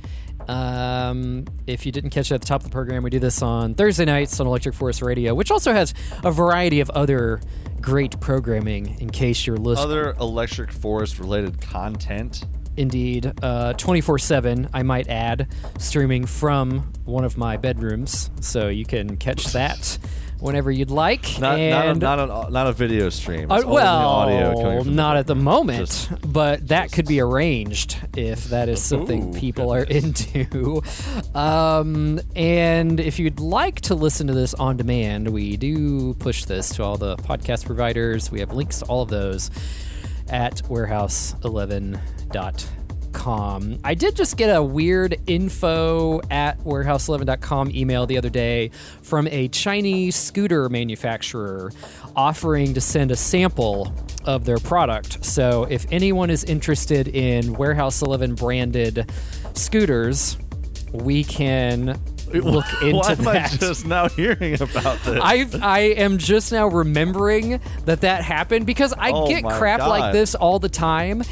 Um, 0.48 1.44
if 1.68 1.86
you 1.86 1.92
didn't 1.92 2.10
catch 2.10 2.32
it 2.32 2.34
at 2.34 2.40
the 2.40 2.46
top 2.48 2.62
of 2.62 2.64
the 2.64 2.72
program, 2.72 3.04
we 3.04 3.10
do 3.10 3.20
this 3.20 3.40
on 3.40 3.74
Thursday 3.74 4.04
nights 4.04 4.40
on 4.40 4.48
Electric 4.48 4.74
Forest 4.74 5.02
Radio, 5.02 5.32
which 5.32 5.52
also 5.52 5.72
has 5.72 5.94
a 6.24 6.32
variety 6.32 6.80
of 6.80 6.90
other 6.90 7.40
great 7.80 8.18
programming 8.18 8.98
in 9.00 9.10
case 9.10 9.46
you're 9.46 9.56
listening. 9.56 9.84
Other 9.84 10.10
Electric 10.18 10.72
Forest 10.72 11.20
related 11.20 11.60
content. 11.60 12.44
Indeed. 12.76 13.32
Uh, 13.40 13.74
24 13.74 14.14
uh, 14.14 14.18
7, 14.18 14.68
I 14.72 14.82
might 14.82 15.08
add, 15.08 15.54
streaming 15.78 16.26
from 16.26 16.92
one 17.04 17.24
of 17.24 17.38
my 17.38 17.56
bedrooms. 17.56 18.30
So 18.40 18.68
you 18.68 18.84
can 18.84 19.18
catch 19.18 19.52
that 19.52 19.98
whenever 20.40 20.70
you'd 20.70 20.90
like. 20.90 21.38
Not 21.40 21.58
and 21.58 22.00
not 22.00 22.18
a, 22.18 22.26
not, 22.26 22.48
a, 22.48 22.50
not 22.50 22.66
a 22.66 22.72
video 22.72 23.08
stream. 23.10 23.50
Uh, 23.50 23.56
It's 23.56 23.64
only 23.64 23.76
the 23.76 23.82
well, 23.82 24.84
not 24.84 25.16
at 25.16 25.26
the 25.26 25.34
moment, 25.34 25.88
Just- 25.88 26.32
but 26.32 26.68
that 26.68 26.92
could 26.92 27.06
be 27.06 27.20
arranged 27.20 27.96
if 28.16 28.44
that 28.46 28.68
is 28.68 28.82
something 28.82 29.34
Ooh, 29.34 29.38
people 29.38 29.72
are 29.72 29.82
into. 29.84 30.82
Um, 31.34 32.20
and 32.36 33.00
if 33.00 33.18
you'd 33.18 33.40
like 33.40 33.80
to 33.82 33.94
listen 33.94 34.26
to 34.28 34.34
this 34.34 34.54
on 34.54 34.76
demand, 34.76 35.28
we 35.28 35.56
do 35.56 36.14
push 36.14 36.44
this 36.44 36.70
to 36.76 36.84
all 36.84 36.96
the 36.96 37.16
podcast 37.16 37.66
providers. 37.66 38.30
We 38.30 38.40
have 38.40 38.52
links 38.52 38.80
to 38.80 38.84
all 38.86 39.02
of 39.02 39.08
those 39.08 39.50
at 40.28 40.56
warehouse11.com. 40.64 42.77
I 43.26 43.94
did 43.94 44.16
just 44.16 44.36
get 44.36 44.48
a 44.48 44.62
weird 44.62 45.18
info 45.26 46.20
at 46.30 46.58
warehouse11.com 46.60 47.70
email 47.72 48.06
the 48.06 48.16
other 48.16 48.30
day 48.30 48.70
from 49.02 49.26
a 49.28 49.48
Chinese 49.48 50.16
scooter 50.16 50.68
manufacturer 50.68 51.70
offering 52.16 52.74
to 52.74 52.80
send 52.80 53.10
a 53.10 53.16
sample 53.16 53.92
of 54.24 54.44
their 54.44 54.58
product. 54.58 55.24
So 55.24 55.64
if 55.64 55.86
anyone 55.90 56.30
is 56.30 56.44
interested 56.44 57.08
in 57.08 57.54
Warehouse 57.54 58.02
11 58.02 58.34
branded 58.36 59.10
scooters, 59.54 60.38
we 60.92 61.24
can 61.24 62.00
look 62.34 62.66
into 62.82 62.96
Why 62.96 63.12
am 63.12 63.28
I 63.28 63.32
that. 63.34 63.50
just 63.58 63.86
now 63.86 64.08
hearing 64.08 64.54
about 64.60 64.98
this? 65.04 65.20
I 65.22 65.46
I 65.62 65.80
am 65.96 66.18
just 66.18 66.52
now 66.52 66.66
remembering 66.68 67.60
that 67.84 68.00
that 68.02 68.22
happened 68.24 68.66
because 68.66 68.92
I 68.96 69.10
Oh 69.12 69.28
get 69.28 69.44
crap 69.44 69.80
like 69.80 70.12
this 70.12 70.34
all 70.34 70.58
the 70.58 70.68
time, 70.68 71.22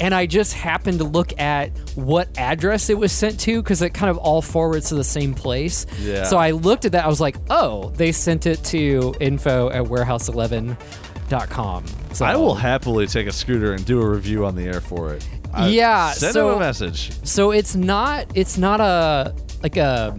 and 0.00 0.14
I 0.14 0.26
just 0.26 0.52
happened 0.54 0.98
to 0.98 1.04
look 1.04 1.38
at 1.40 1.70
what 1.96 2.28
address 2.38 2.90
it 2.90 2.98
was 2.98 3.12
sent 3.12 3.40
to 3.40 3.62
because 3.62 3.80
it 3.82 3.94
kind 3.94 4.10
of 4.10 4.18
all 4.18 4.42
forwards 4.42 4.88
to 4.90 4.94
the 4.96 5.04
same 5.04 5.34
place. 5.34 5.86
Yeah. 6.00 6.24
So 6.24 6.36
I 6.36 6.50
looked 6.52 6.84
at 6.84 6.92
that. 6.92 7.04
I 7.04 7.08
was 7.08 7.20
like, 7.20 7.36
oh, 7.50 7.90
they 7.90 8.12
sent 8.12 8.46
it 8.46 8.62
to 8.64 9.14
info 9.20 9.70
at 9.70 9.84
warehouse11.com. 9.84 11.84
So 12.12 12.24
I 12.24 12.36
will 12.36 12.54
happily 12.54 13.06
take 13.06 13.26
a 13.26 13.32
scooter 13.32 13.72
and 13.72 13.84
do 13.84 14.00
a 14.00 14.08
review 14.08 14.44
on 14.46 14.54
the 14.56 14.64
air 14.64 14.80
for 14.80 15.12
it. 15.14 15.26
I- 15.52 15.68
Yeah, 15.68 16.10
send 16.12 16.34
so- 16.34 16.48
them 16.48 16.56
a 16.56 16.60
message. 16.60 17.12
So 17.24 17.50
it's 17.52 17.74
not 17.76 18.26
it's 18.34 18.58
not 18.58 18.80
a 18.80 19.32
like 19.62 19.76
a 19.76 20.16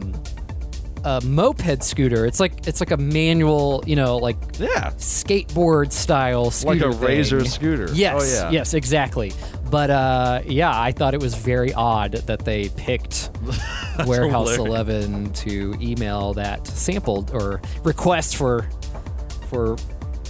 a 1.05 1.21
moped 1.23 1.83
scooter. 1.83 2.25
It's 2.25 2.39
like 2.39 2.67
it's 2.67 2.79
like 2.81 2.91
a 2.91 2.97
manual, 2.97 3.83
you 3.85 3.95
know, 3.95 4.17
like 4.17 4.35
Yeah, 4.59 4.91
skateboard 4.97 5.91
style 5.91 6.45
like 6.45 6.53
scooter. 6.53 6.89
a 6.89 6.91
razor 6.91 7.45
scooter. 7.45 7.89
Yes, 7.93 8.21
oh, 8.41 8.43
yeah. 8.45 8.51
yes, 8.51 8.73
exactly. 8.73 9.31
But 9.69 9.89
uh, 9.91 10.41
yeah, 10.45 10.71
I 10.79 10.91
thought 10.91 11.13
it 11.13 11.21
was 11.21 11.35
very 11.35 11.73
odd 11.73 12.13
that 12.13 12.43
they 12.45 12.69
picked 12.69 13.29
Warehouse 14.05 14.55
hilarious. 14.55 14.57
11 14.57 15.33
to 15.33 15.75
email 15.79 16.33
that 16.33 16.65
sample 16.67 17.27
or 17.33 17.61
request 17.83 18.35
for 18.35 18.67
for 19.49 19.77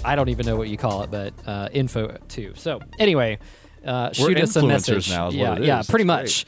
I 0.03 0.15
don't 0.15 0.29
even 0.29 0.45
know 0.45 0.55
what 0.55 0.67
you 0.69 0.77
call 0.77 1.03
it, 1.03 1.09
but 1.11 1.33
uh, 1.47 1.69
info 1.71 2.17
too. 2.27 2.53
So 2.55 2.79
anyway, 2.99 3.39
uh, 3.85 4.11
shoot 4.11 4.37
us 4.37 4.55
a 4.55 4.63
message. 4.65 5.09
now 5.09 5.29
is 5.29 5.35
what 5.35 5.61
yeah, 5.61 5.77
yeah, 5.77 5.83
pretty 5.87 6.03
It's 6.03 6.43
much. 6.43 6.45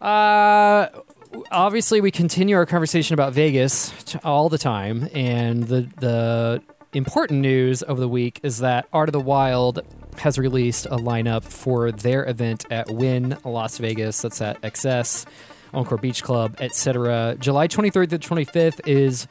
Uh, 0.00 0.88
obviously, 1.50 2.00
we 2.00 2.10
continue 2.10 2.56
our 2.56 2.66
conversation 2.66 3.14
about 3.14 3.32
Vegas 3.32 3.92
all 4.24 4.48
the 4.48 4.58
time, 4.58 5.08
and 5.14 5.64
the 5.64 5.88
the 5.98 6.62
important 6.92 7.40
news 7.40 7.82
of 7.82 7.98
the 7.98 8.08
week 8.08 8.40
is 8.42 8.58
that 8.58 8.86
Art 8.92 9.08
of 9.08 9.12
the 9.12 9.20
Wild 9.20 9.80
has 10.18 10.38
released 10.38 10.86
a 10.86 10.96
lineup 10.96 11.44
for 11.44 11.92
their 11.92 12.28
event 12.28 12.64
at 12.70 12.90
Wynn 12.90 13.36
Las 13.44 13.78
Vegas. 13.78 14.22
That's 14.22 14.40
at 14.40 14.60
XS, 14.62 15.26
Encore 15.74 15.98
Beach 15.98 16.22
Club, 16.22 16.56
etc. 16.58 17.36
July 17.38 17.68
23rd 17.68 18.10
to 18.10 18.18
25th 18.18 18.86
is 18.86 19.26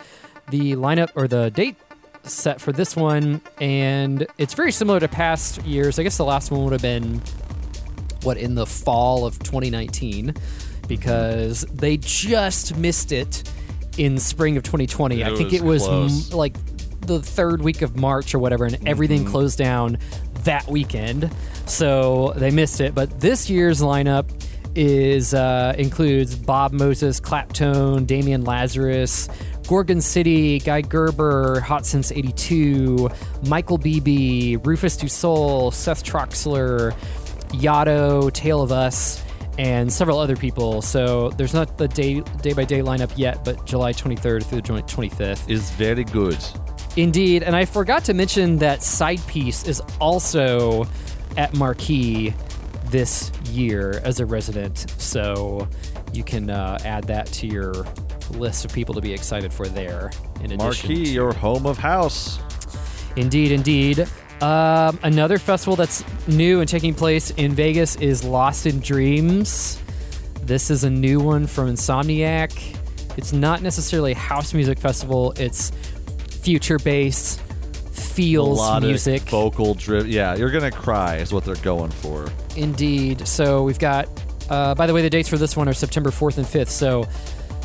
the 0.50 0.74
lineup 0.74 1.10
or 1.15 1.28
the 1.28 1.50
date 1.50 1.76
set 2.24 2.62
for 2.62 2.72
this 2.72 2.96
one, 2.96 3.41
and 3.60 4.28
it's 4.38 4.54
very 4.54 4.72
similar 4.72 5.00
to 5.00 5.08
past 5.08 5.63
years. 5.63 5.98
I 6.00 6.04
guess 6.04 6.18
the 6.18 6.26
last 6.26 6.52
one 6.52 6.63
would 6.63 6.74
have 6.74 6.82
been 6.82 7.22
what 8.24 8.38
in 8.38 8.56
the 8.56 8.65
fall 8.65 9.26
of 9.26 9.38
2019 9.39 10.34
because 10.88 11.62
they 11.74 11.98
just 11.98 12.76
missed 12.78 13.12
it 13.12 13.43
in 13.98 14.17
spring 14.17 14.58
of 14.58 14.63
2020. 14.63 15.24
I 15.24 15.36
think 15.36 15.52
was 15.52 15.54
it 15.54 15.63
was 15.63 15.84
close. 15.84 16.32
m- 16.32 16.38
like 16.38 16.56
the 17.02 17.21
third 17.21 17.62
week 17.62 17.82
of 17.82 17.95
March 17.95 18.34
or 18.34 18.39
whatever, 18.39 18.65
and 18.65 18.88
everything 18.88 19.21
Mm-hmm. 19.21 19.32
closed 19.32 19.58
down 19.58 19.98
that 20.43 20.67
weekend. 20.67 21.30
So 21.65 22.34
they 22.36 22.52
missed 22.52 22.82
it. 22.82 22.93
But 22.95 23.19
this 23.19 23.50
year's 23.50 23.82
lineup 23.82 24.30
is 24.76 25.34
uh, 25.34 25.74
includes 25.78 26.36
Bob 26.36 26.74
Moses, 26.74 27.19
Claptone, 27.21 28.06
Damian 28.06 28.43
Lazarus, 28.43 29.30
Gorgon 29.67 30.02
City, 30.02 30.60
Guy 30.60 30.82
Gerber, 30.82 31.60
Hot 31.62 31.86
Since 31.86 32.12
82, 32.12 33.10
Michael 33.48 33.78
Bibi, 33.78 34.58
Rufus 34.58 34.98
Du 34.98 35.08
Sol, 35.08 35.71
Seth 35.71 36.04
Troxler, 36.04 36.93
Yotto, 37.50 38.32
Tale 38.34 38.62
of 38.62 38.71
Us, 38.71 39.24
and 39.58 39.91
several 39.91 40.20
other 40.20 40.36
people. 40.36 40.82
So 40.82 41.30
there's 41.32 41.54
not 41.54 41.78
the 41.78 41.88
day 41.88 42.22
day 42.41 42.54
by 42.54 42.65
day 42.65 42.80
lineup 42.80 43.12
yet, 43.15 43.44
but 43.46 43.65
July 43.65 43.94
23rd 43.94 44.44
through 44.44 44.62
the 44.62 44.68
25th. 44.68 45.50
Is 45.50 45.72
very 45.72 46.04
good. 46.04 46.38
Indeed, 46.98 47.44
and 47.44 47.56
I 47.56 47.65
forgot 47.65 48.06
to 48.06 48.13
mention 48.13 48.58
that 48.60 48.82
Side 48.82 49.26
Piece 49.28 49.68
is 49.68 49.82
also 50.00 50.88
at 51.36 51.54
Marquee 51.54 52.34
this 52.86 53.32
year 53.52 54.02
as 54.06 54.20
a 54.22 54.26
resident, 54.26 54.89
so 54.98 55.68
you 56.13 56.24
can 56.24 56.50
uh, 56.50 56.78
add 56.86 57.04
that 57.06 57.28
to 57.28 57.48
your 57.48 57.86
list 58.32 58.63
of 58.63 58.72
people 58.74 58.96
to 58.96 59.02
be 59.02 59.12
excited 59.13 59.52
for 59.52 59.68
there. 59.68 60.12
In 60.39 60.52
addition, 60.52 60.58
Marquee, 60.58 61.06
to- 61.06 61.12
your 61.12 61.34
home 61.34 61.65
of 61.65 61.78
house. 61.78 62.39
Indeed, 63.18 63.52
indeed. 63.52 64.08
Um, 64.41 65.00
another 65.04 65.38
festival 65.38 65.76
that's 65.76 66.04
new 66.28 66.60
and 66.60 66.67
taking 66.67 66.93
place 66.93 67.32
in 67.32 67.54
Vegas 67.54 67.95
is 67.98 68.24
Lost 68.24 68.65
in 68.65 68.80
Dreams. 68.80 69.82
This 70.41 70.69
is 70.69 70.84
a 70.84 70.89
new 70.89 71.19
one 71.19 71.48
from 71.48 71.69
Insomniac. 71.69 72.78
It's 73.17 73.32
not 73.32 73.62
necessarily 73.62 74.12
a 74.12 74.17
house 74.17 74.54
music 74.54 74.78
festival, 74.78 75.34
it's 75.38 75.71
future 76.41 76.78
based, 76.78 77.39
feels 77.91 78.58
Melodic, 78.60 78.88
music. 78.89 79.21
vocal 79.24 79.74
driven. 79.74 80.12
Yeah, 80.12 80.36
you're 80.36 80.52
gonna 80.52 80.69
cry 80.69 81.17
is 81.17 81.32
what 81.32 81.45
they're 81.45 81.56
going 81.56 81.91
for. 81.91 82.30
Indeed. 82.58 83.26
So 83.26 83.63
we've 83.63 83.80
got, 83.80 84.08
uh, 84.50 84.76
by 84.76 84.86
the 84.86 84.93
way, 84.93 85.02
the 85.02 85.10
dates 85.10 85.30
for 85.30 85.38
this 85.38 85.56
one 85.56 85.69
are 85.69 85.74
September 85.74 86.12
4th 86.12 86.38
and 86.38 86.45
5th. 86.45 86.69
So 86.69 87.08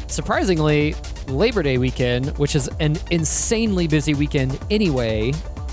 surprisingly, 0.06 0.94
Labor 1.26 1.64
Day 1.64 1.78
weekend, 1.78 2.38
which 2.38 2.54
is 2.54 2.68
an 2.78 2.96
insanely 3.10 3.88
busy 3.88 4.14
weekend 4.14 4.58
anyway 4.70 5.32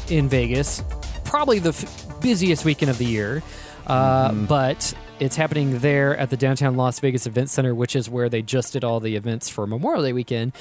in 0.10 0.30
Vegas, 0.30 0.82
probably 1.26 1.60
the 1.60 1.70
f- 1.70 2.22
busiest 2.22 2.66
weekend 2.66 2.90
of 2.92 2.98
the 2.98 3.06
year. 3.06 3.44
Uh, 3.86 4.32
But 4.34 4.94
it's 5.20 5.36
happening 5.36 5.80
there 5.80 6.16
at 6.18 6.30
the 6.30 6.38
downtown 6.38 6.76
Las 6.76 7.00
Vegas 7.00 7.26
Event 7.26 7.50
Center, 7.50 7.74
which 7.74 7.96
is 7.96 8.10
where 8.10 8.28
they 8.30 8.42
just 8.42 8.74
did 8.74 8.84
all 8.84 9.00
the 9.00 9.16
events 9.16 9.50
for 9.50 9.66
Memorial 9.66 10.04
Day 10.04 10.14
weekend. 10.14 10.52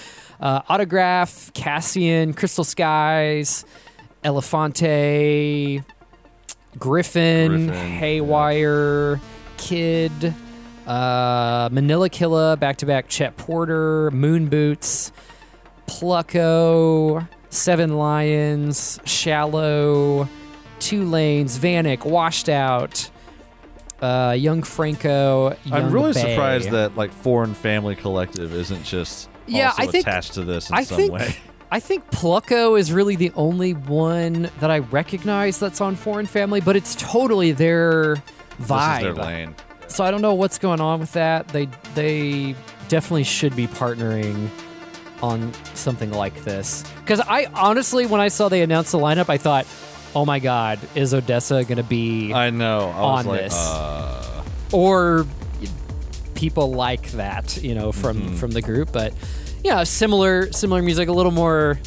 Uh, 0.41 0.63
Autograf, 0.63 1.53
Cassian, 1.53 2.35
Crystal 2.35 2.65
Skies, 2.65 3.65
Elephante, 4.25 5.83
Gryffin, 6.79 7.69
Gryffin, 7.71 8.01
Haywyre, 8.01 9.21
Kid, 9.57 10.35
uh, 10.87 11.69
Manila 11.73 12.09
Killa, 12.09 12.57
back 12.57 12.77
to 12.79 12.87
back 12.87 13.09
Chet 13.09 13.37
Porter, 13.37 14.11
Moon 14.13 14.49
Boots, 14.49 15.11
Pluko, 15.87 17.27
Seven 17.51 17.97
Lions, 17.97 18.99
Shallou, 19.05 20.29
Two 20.79 21.05
Lanes, 21.05 21.59
Vanic, 21.59 22.05
Washed 22.05 22.49
Out, 22.49 23.11
uh, 24.03 24.35
Young 24.37 24.63
Franco. 24.63 25.57
I'm 25.71 25.91
really 25.91 26.13
Bay. 26.13 26.21
surprised 26.35 26.71
that 26.71 26.97
like 26.97 27.13
Foreign 27.13 27.55
Family 27.55 27.95
Collective 27.97 28.53
isn't 28.53 28.85
just 28.85 29.29
Yeah, 29.47 29.73
I 29.79 29.87
think- 29.87 30.07
attached 30.07 30.35
to 30.35 30.43
this 30.45 30.69
in 30.71 30.77
I 30.77 30.83
some 30.85 30.97
think 30.97 31.13
way. 31.13 31.37
I 31.71 31.81
think 31.81 32.09
Pluko 32.11 32.79
is 32.79 32.93
really 32.93 33.17
the 33.17 33.33
only 33.35 33.73
one 33.75 34.51
that 34.61 34.71
I 34.71 34.79
recognize 34.81 35.59
that's 35.59 35.81
on 35.81 35.97
Foreign 35.97 36.27
Family, 36.27 36.61
but 36.61 36.77
it's 36.77 36.95
totally 36.95 37.51
their 37.53 38.17
vibe. 38.63 39.01
This 39.01 39.09
is 39.09 39.15
their 39.17 39.25
lane. 39.25 39.55
So 39.89 40.05
I 40.05 40.11
don't 40.11 40.23
know 40.23 40.35
what's 40.35 40.59
going 40.59 40.81
on 40.81 41.01
with 41.01 41.13
that. 41.15 41.49
They 41.49 41.69
they 41.95 42.55
definitely 42.89 43.25
should 43.25 43.57
be 43.57 43.67
partnering 43.67 44.49
on 45.27 45.53
something 45.75 46.11
like 46.13 46.45
this. 46.45 46.85
Because 47.01 47.21
I 47.21 47.47
honestly, 47.55 48.07
when 48.07 48.21
I 48.21 48.29
saw 48.29 48.49
they 48.49 48.63
announced 48.63 48.93
the 48.93 48.99
lineup, 48.99 49.29
I 49.29 49.39
thought, 49.39 49.67
oh 50.15 50.25
my 50.25 50.39
God, 50.39 50.79
is 50.95 51.13
ODESZA 51.13 51.67
going 51.67 51.77
to 51.77 51.83
be 51.83 52.33
I 52.33 52.51
know. 52.51 52.89
I 52.95 53.01
was 53.01 53.21
on 53.21 53.27
like, 53.27 53.41
this? 53.43 53.55
uh, 53.55 54.45
or 54.73 55.27
people 56.35 56.73
like 56.73 57.11
that, 57.13 57.63
you 57.63 57.75
know, 57.75 57.93
from 57.93 58.17
Mm-hmm. 58.17 58.37
from 58.37 58.51
the 58.53 58.63
group. 58.63 58.93
But 58.93 59.13
yeah, 59.65 59.83
similar 59.85 60.53
similar 60.53 60.83
music, 60.83 61.09
a 61.09 61.13
little 61.13 61.33
more 61.33 61.79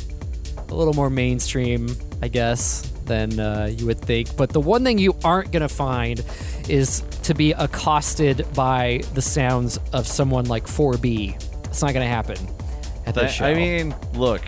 a 0.70 0.74
little 0.76 0.94
more 0.94 1.10
mainstream, 1.10 1.90
I 2.22 2.28
guess, 2.28 2.82
than 3.06 3.40
uh, 3.40 3.72
you 3.76 3.86
would 3.88 4.00
think. 4.00 4.36
But 4.38 4.50
the 4.52 4.60
one 4.60 4.84
thing 4.84 4.98
you 5.00 5.16
aren't 5.24 5.52
gonna 5.52 5.70
find 5.70 6.24
is 6.68 7.02
to 7.24 7.34
be 7.34 7.52
accosted 7.54 8.46
by 8.54 9.02
the 9.16 9.22
sounds 9.22 9.80
of 9.94 10.06
someone 10.08 10.46
like 10.46 10.66
4B. 10.68 11.36
It's 11.66 11.82
not 11.82 11.94
gonna 11.94 12.06
happen 12.08 12.38
at 13.10 13.16
that, 13.16 13.28
show. 13.28 13.46
I 13.46 13.54
mean, 13.54 13.96
look, 14.14 14.42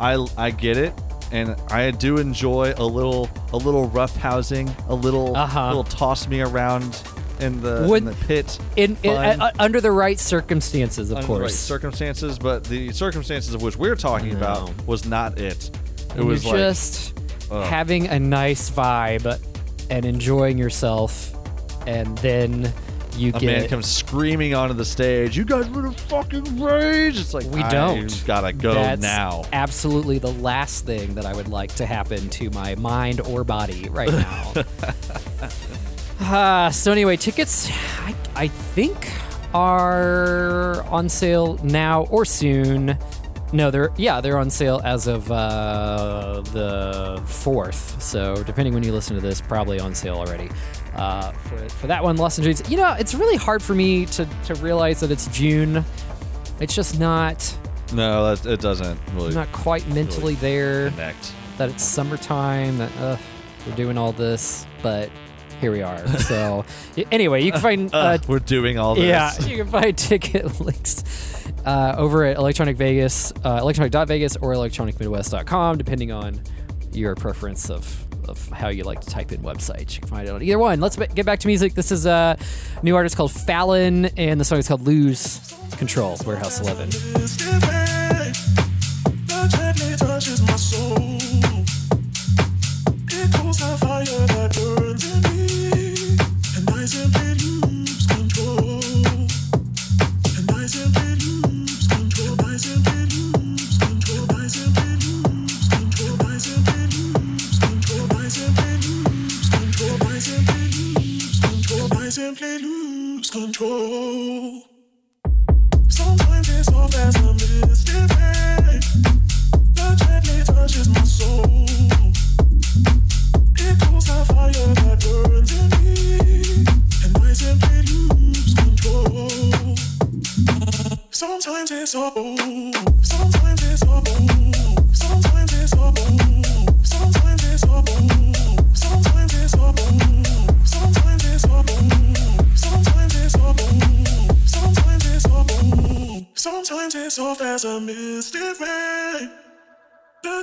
I 0.00 0.24
I 0.36 0.50
get 0.50 0.76
it, 0.76 0.92
and 1.32 1.54
I 1.68 1.90
do 1.90 2.18
enjoy 2.18 2.74
a 2.76 2.84
little 2.84 3.28
a 3.52 3.56
little 3.56 3.88
rough 3.88 4.16
housing, 4.16 4.68
a 4.88 4.94
little 4.94 5.36
Uh-huh. 5.36 5.68
little 5.68 5.84
toss 5.84 6.26
me 6.28 6.40
around 6.40 7.00
in 7.40 7.60
the, 7.60 7.92
in 7.92 8.04
the 8.04 8.12
pit. 8.26 8.58
in, 8.76 8.96
in 9.02 9.14
fun. 9.16 9.40
uh, 9.40 9.50
under 9.58 9.80
the 9.80 9.90
right 9.90 10.18
circumstances, 10.20 11.10
of 11.10 11.16
under 11.18 11.26
the 11.26 11.32
right 11.34 11.38
course. 11.40 11.54
circumstances, 11.56 12.38
but 12.38 12.62
the 12.64 12.92
circumstances 12.92 13.52
of 13.54 13.62
which 13.62 13.76
we're 13.76 13.96
talking 13.96 14.34
about 14.34 14.70
was 14.86 15.04
not 15.04 15.38
it. 15.38 15.68
It 16.10 16.12
And 16.16 16.26
was 16.26 16.44
you're 16.44 16.52
like 16.54 16.62
just 16.62 17.18
ugh. 17.50 17.64
having 17.66 18.06
a 18.06 18.18
nice 18.20 18.70
vibe 18.70 19.38
and 19.90 20.04
enjoying 20.04 20.58
yourself, 20.58 21.34
and 21.88 22.16
then 22.18 22.72
you 23.16 23.30
a 23.30 23.38
get 23.38 23.42
man 23.46 23.68
comes 23.68 23.86
screaming 23.86 24.54
onto 24.54 24.74
the 24.74 24.84
stage. 24.84 25.36
You 25.36 25.44
guys 25.44 25.68
would 25.70 25.84
have 25.84 25.96
fucking 26.00 26.62
rage. 26.62 27.18
It's 27.20 27.34
like 27.34 27.44
We 27.46 27.62
don't. 27.64 28.24
gotta 28.26 28.52
go 28.52 28.74
That's 28.74 29.00
now. 29.00 29.44
Absolutely 29.52 30.18
the 30.18 30.32
last 30.32 30.86
thing 30.86 31.14
that 31.14 31.26
I 31.26 31.34
would 31.34 31.48
like 31.48 31.74
to 31.76 31.86
happen 31.86 32.28
to 32.30 32.50
my 32.50 32.74
mind 32.76 33.20
or 33.20 33.44
body 33.44 33.88
right 33.90 34.12
now. 34.12 34.52
uh, 36.20 36.70
so 36.70 36.92
anyway, 36.92 37.16
tickets 37.16 37.70
I, 38.00 38.14
I 38.34 38.48
think 38.48 39.10
are 39.52 40.82
on 40.84 41.08
sale 41.08 41.58
now 41.62 42.04
or 42.06 42.24
soon. 42.24 42.98
No, 43.52 43.70
they're 43.70 43.92
yeah, 43.96 44.20
they're 44.20 44.38
on 44.38 44.50
sale 44.50 44.80
as 44.84 45.06
of 45.06 45.30
uh, 45.30 46.42
the 46.52 47.22
fourth. 47.26 48.02
So 48.02 48.42
depending 48.42 48.74
when 48.74 48.82
you 48.82 48.92
listen 48.92 49.14
to 49.14 49.22
this, 49.22 49.40
probably 49.40 49.78
on 49.78 49.94
sale 49.94 50.16
already. 50.16 50.50
Uh, 50.96 51.32
for, 51.32 51.68
for 51.68 51.86
that 51.88 52.02
one, 52.02 52.16
Lost 52.16 52.38
in 52.38 52.44
Dreams. 52.44 52.62
You 52.70 52.76
know, 52.76 52.92
it's 52.92 53.14
really 53.14 53.36
hard 53.36 53.62
for 53.62 53.74
me 53.74 54.06
to 54.06 54.28
to 54.46 54.54
realize 54.56 55.00
that 55.00 55.10
it's 55.10 55.26
June. 55.28 55.84
It's 56.60 56.74
just 56.74 56.98
not 57.00 57.56
No, 57.92 58.34
that, 58.34 58.46
it 58.50 58.60
doesn't 58.60 58.98
really 59.14 59.28
I'm 59.28 59.34
not 59.34 59.52
quite 59.52 59.86
mentally 59.88 60.34
there 60.36 60.90
connect. 60.90 61.32
that 61.58 61.68
it's 61.68 61.82
summertime 61.82 62.78
that 62.78 62.96
uh, 62.98 63.16
we're 63.66 63.74
doing 63.74 63.98
all 63.98 64.12
this 64.12 64.66
but 64.82 65.10
here 65.60 65.72
we 65.72 65.82
are 65.82 66.06
so 66.18 66.64
anyway 67.10 67.42
you 67.42 67.50
can 67.50 67.60
find 67.60 67.92
uh, 67.94 67.98
Uh, 67.98 68.18
we're 68.28 68.38
doing 68.38 68.78
all 68.78 68.94
this. 68.94 69.04
yeah 69.04 69.32
you 69.46 69.56
can 69.56 69.66
find 69.66 69.96
ticket 70.10 70.60
links 70.60 71.02
uh, 71.66 71.94
over 71.98 72.24
at 72.24 72.36
electronic 72.36 72.76
vegas 72.76 73.32
uh, 73.44 73.58
electronic.vegas 73.60 74.36
or 74.36 74.52
electronicmidwest.com 74.54 75.76
depending 75.78 76.12
on 76.12 76.40
your 76.92 77.14
preference 77.16 77.68
of 77.70 78.03
of 78.28 78.48
how 78.48 78.68
you 78.68 78.84
like 78.84 79.00
to 79.00 79.10
type 79.10 79.32
in 79.32 79.40
websites. 79.40 79.94
You 79.94 80.00
can 80.00 80.08
find 80.08 80.28
it 80.28 80.32
on 80.32 80.42
either 80.42 80.58
one. 80.58 80.80
Let's 80.80 80.96
get 80.96 81.26
back 81.26 81.40
to 81.40 81.46
music. 81.46 81.74
This 81.74 81.92
is 81.92 82.06
a 82.06 82.38
new 82.82 82.96
artist 82.96 83.16
called 83.16 83.32
fallon 83.32 84.06
and 84.16 84.40
the 84.40 84.44
song 84.44 84.58
is 84.58 84.68
called 84.68 84.86
lose 84.86 85.54
control 85.76 86.16
warehouse 86.24 86.60
11 86.60 87.73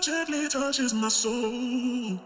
gently 0.02 0.48
touches 0.50 0.94
my 0.96 1.10
soul. 1.10 2.20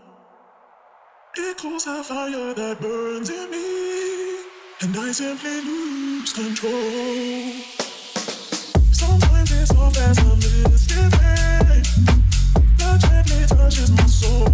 It 1.35 1.57
cools 1.57 1.85
a 1.87 2.01
fire 2.05 2.53
that 2.53 2.79
burns 2.79 3.29
in 3.29 3.51
me, 3.51 4.37
and 4.81 4.95
I 4.97 5.11
simply 5.11 5.59
lose 5.59 6.31
control. 6.31 7.51
Sometimes 8.93 9.51
it's 9.51 9.71
as 9.71 10.17
a 10.19 10.35
misty 10.35 11.01
rain 11.19 11.83
that 12.77 12.97
gently 13.01 13.45
touches 13.45 13.91
my 13.91 14.05
soul. 14.05 14.47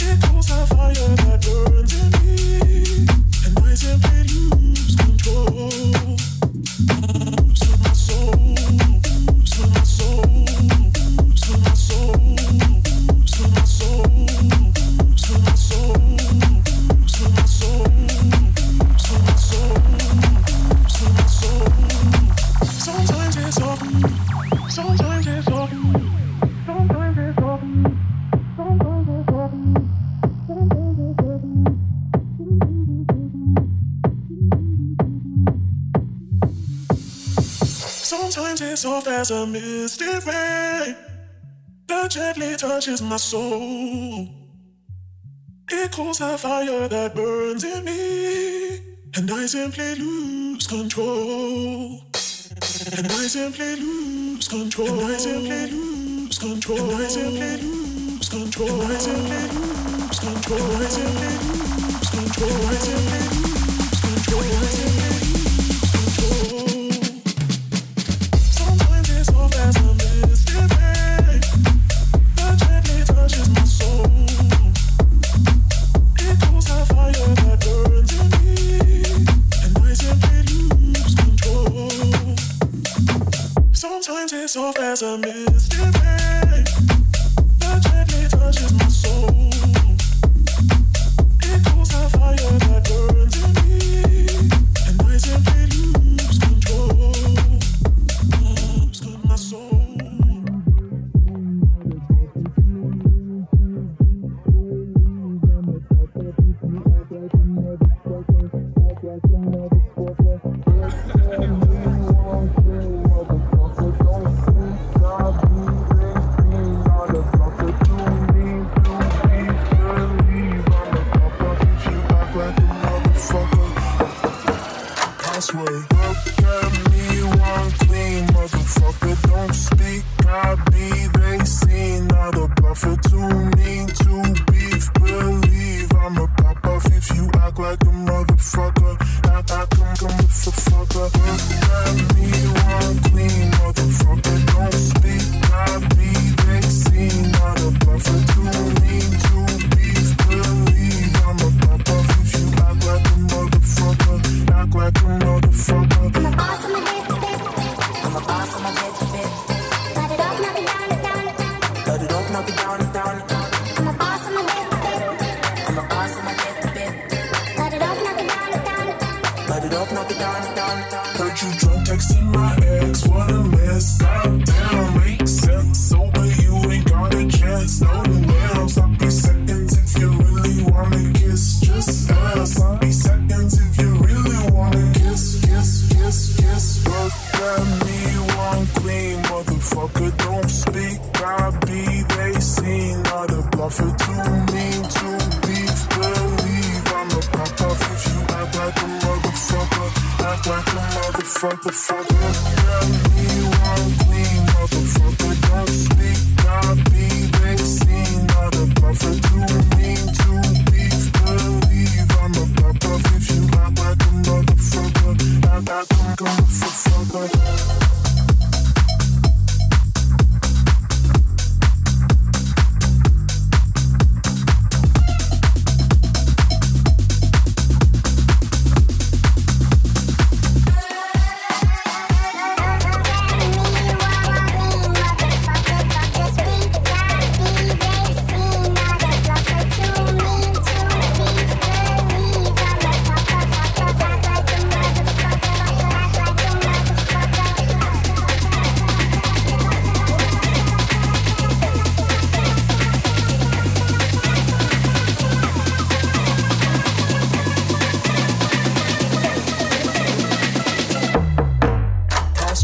It 0.00 0.20
cools 0.24 0.50
a 0.50 0.66
fire 0.66 1.14
that 1.22 1.38
burns 1.46 1.94
in 1.94 2.10
me, 2.24 3.06
and 3.46 3.54
I 3.60 3.74
simply 3.74 4.20
lose 4.34 4.96
control. 4.96 5.70
Lose 7.06 7.64
my 7.78 7.92
soul, 7.92 8.34
lose 8.34 9.58
my 9.70 9.82
soul, 9.84 10.93
soft 38.84 39.06
as 39.06 39.30
a 39.30 39.46
misty 39.46 40.04
rain 40.26 41.03
that 42.04 42.10
gently 42.10 42.54
touches 42.56 43.00
my 43.00 43.16
soul. 43.16 44.28
It 45.70 45.90
cools 45.92 46.20
a 46.20 46.36
fire 46.36 46.86
that 46.86 47.14
burns 47.14 47.64
in 47.64 47.84
me, 47.84 48.76
and 49.16 49.30
I 49.30 49.46
simply 49.46 49.94
lose 49.94 50.66
control. 50.66 52.02
And 52.96 53.06
I 53.06 53.26
simply 53.26 53.76
lose 53.76 54.48
control. 54.48 54.88
And 54.88 55.00
I 55.00 55.16
simply 55.16 55.66
lose 55.70 56.38
control. 56.38 56.78
And 56.78 57.02
I 57.02 57.08
simply 57.08 57.56
lose 57.62 58.28
control. 58.28 58.82
And 58.82 58.92
I 58.92 58.98
simply 58.98 59.46
lose 59.48 60.18
control. 60.20 60.60
And 60.60 60.82
I 60.82 60.88
simply 60.88 61.28
lose 61.32 62.10
control. 62.10 62.50
And 62.50 62.66
I 62.66 62.78
simply 62.84 63.20
lose 63.32 64.00
control. 64.00 65.13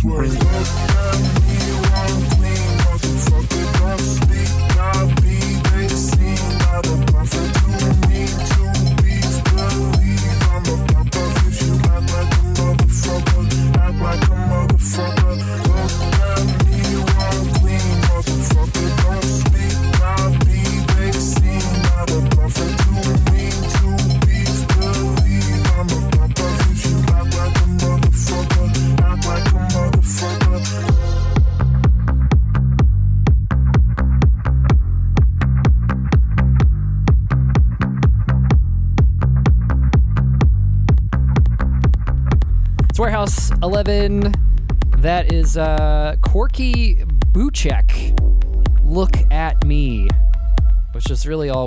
At 0.03 0.90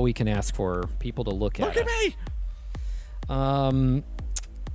all 0.04 0.06
we 0.06 0.14
can 0.14 0.28
ask 0.28 0.54
for 0.54 0.84
people 1.00 1.24
to 1.24 1.30
look 1.32 1.60
at. 1.60 1.68
Look 1.68 1.78
at 1.78 1.88
us. 1.88 2.04
me. 2.04 2.16
Um, 3.30 4.04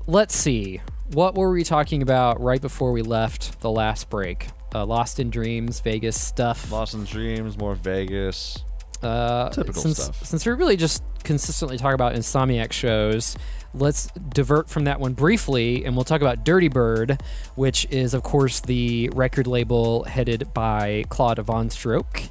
let's 0.07 0.35
see. 0.35 0.81
What 1.13 1.35
were 1.35 1.51
we 1.51 1.65
talking 1.65 2.03
about 2.03 2.41
right 2.41 2.61
before 2.61 2.93
we 2.93 3.03
left 3.03 3.61
the 3.61 3.71
last 3.71 4.09
break? 4.09 4.49
Uh, 4.75 4.85
Lost 4.85 5.21
in 5.21 5.31
Dreams, 5.31 5.81
Vegas 5.81 6.21
stuff. 6.21 6.71
Lost 6.71 6.95
in 6.95 7.05
Dreams, 7.05 7.59
more 7.59 7.75
Vegas. 7.75 8.59
Uh, 9.03 9.51
Typical 9.51 9.83
since, 9.83 10.03
stuff. 10.03 10.25
Since 10.25 10.45
we 10.45 10.53
really 10.53 10.77
just 10.77 11.03
consistently 11.25 11.79
talk 11.79 11.95
about 11.95 12.15
Insomniac 12.15 12.73
shows, 12.73 13.37
let's 13.73 14.09
divert 14.31 14.69
from 14.69 14.85
that 14.85 14.99
one 14.99 15.13
briefly, 15.13 15.85
and 15.85 15.95
we'll 15.95 16.05
talk 16.05 16.21
about 16.21 16.45
Dirty 16.45 16.69
Bird, 16.69 17.23
which 17.55 17.87
is, 17.91 18.13
of 18.13 18.23
course, 18.23 18.61
the 18.61 19.11
record 19.15 19.47
label 19.47 20.05
headed 20.05 20.53
by 20.53 21.05
Claude 21.09 21.39
Von 21.39 21.71
Stroke. 21.71 22.23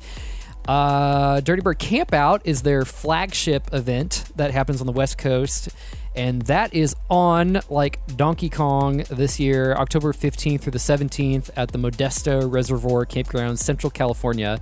Uh, 0.68 1.40
Dirty 1.40 1.62
Bird 1.62 1.80
Campout 1.80 2.42
is 2.44 2.62
their 2.62 2.84
flagship 2.84 3.74
event 3.74 4.26
that 4.36 4.52
happens 4.52 4.82
on 4.82 4.88
the 4.88 4.94
West 4.94 5.18
Coast, 5.18 5.70
and 6.16 6.42
that 6.44 6.74
is 6.74 6.96
on 7.10 7.62
like 7.70 8.00
Donkey 8.18 8.50
Kong 8.50 9.04
this 9.10 9.40
year, 9.40 9.74
October 9.74 10.12
15th 10.12 10.62
through 10.62 10.72
the 10.72 10.78
17th 10.78 11.50
at 11.56 11.72
the 11.72 11.78
Modesto 11.78 12.52
Reservoir 12.52 13.06
Campground, 13.06 13.60
Central 13.60 13.90
California. 13.90 14.60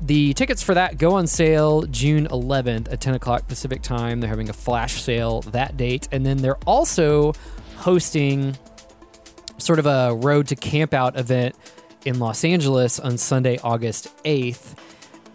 The 0.00 0.34
tickets 0.34 0.62
for 0.62 0.74
that 0.74 0.98
go 0.98 1.14
on 1.14 1.26
sale 1.26 1.82
June 1.82 2.26
11th 2.28 2.92
at 2.92 3.00
10 3.00 3.14
o'clock 3.14 3.48
Pacific 3.48 3.82
time. 3.82 4.20
They're 4.20 4.30
having 4.30 4.48
a 4.48 4.54
flash 4.54 5.02
sale 5.02 5.42
that 5.42 5.76
date. 5.76 6.08
And 6.12 6.26
then 6.26 6.38
they're 6.38 6.58
also 6.66 7.32
hosting 7.76 8.56
sort 9.58 9.78
of 9.78 9.86
a 9.86 10.14
road 10.14 10.48
to 10.48 10.56
campout 10.56 11.18
event 11.18 11.54
in 12.04 12.18
Los 12.18 12.44
Angeles 12.44 13.00
on 13.00 13.16
Sunday, 13.16 13.58
August 13.62 14.14
8th. 14.24 14.74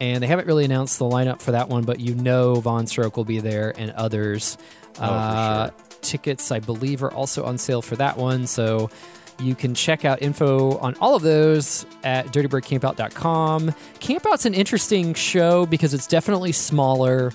And 0.02 0.24
they 0.24 0.28
haven't 0.28 0.48
really 0.48 0.66
announced 0.66 0.98
the 1.00 1.06
lineup 1.06 1.42
for 1.42 1.52
that 1.52 1.68
one, 1.70 1.84
but 1.84 2.00
you 2.00 2.16
know 2.16 2.56
Von 2.56 2.88
Stroke 2.88 3.18
will 3.18 3.26
be 3.26 3.40
there 3.40 3.74
and 3.78 3.92
others. 3.92 4.58
Oh, 5.00 5.04
Uh, 5.04 5.70
Tickets, 6.02 6.50
I 6.52 6.60
believe, 6.60 7.04
are 7.04 7.12
also 7.12 7.44
on 7.44 7.58
sale 7.58 7.82
for 7.82 7.98
that 7.98 8.16
one. 8.18 8.48
So 8.48 8.90
you 9.38 9.54
can 9.56 9.74
check 9.76 10.06
out 10.06 10.22
info 10.22 10.78
on 10.78 10.96
all 11.02 11.16
of 11.16 11.22
those 11.24 11.86
at 12.06 12.28
dirtybirdcampout.com. 12.28 13.74
Campout's 14.00 14.46
an 14.46 14.54
interesting 14.54 15.14
show 15.14 15.66
because 15.66 15.94
it's 15.94 16.08
definitely 16.08 16.54
smaller. 16.54 17.34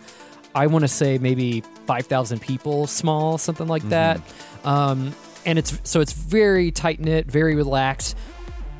I 0.55 0.67
want 0.69 0.83
to 0.85 0.89
say 0.89 1.19
maybe 1.19 1.61
5,000 1.87 2.41
people 2.41 2.87
small, 2.87 3.37
something 3.39 3.67
like 3.67 3.83
that. 3.91 4.21
Um, 4.65 5.15
and 5.45 5.59
it's 5.59 5.79
so 5.85 6.01
it's 6.01 6.13
very 6.13 6.71
tight 6.71 7.01
knit, 7.01 7.27
very 7.27 7.55
relaxed, 7.55 8.17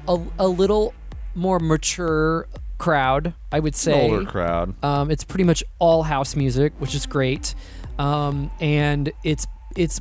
a, 0.09 0.19
a 0.39 0.49
little 0.49 0.95
more 1.35 1.59
mature 1.59 2.47
crowd, 2.85 3.33
I 3.51 3.61
would 3.61 3.73
An 3.75 3.79
say. 3.79 4.11
older 4.11 4.25
crowd. 4.27 4.75
Um, 4.85 5.11
it's 5.11 5.25
pretty 5.25 5.45
much 5.45 5.65
all 5.79 6.03
house 6.03 6.37
music, 6.37 6.73
which 6.79 6.95
is 6.95 7.07
great, 7.07 7.55
um, 7.99 8.51
and 8.61 9.11
it's 9.25 9.47
it's 9.77 10.01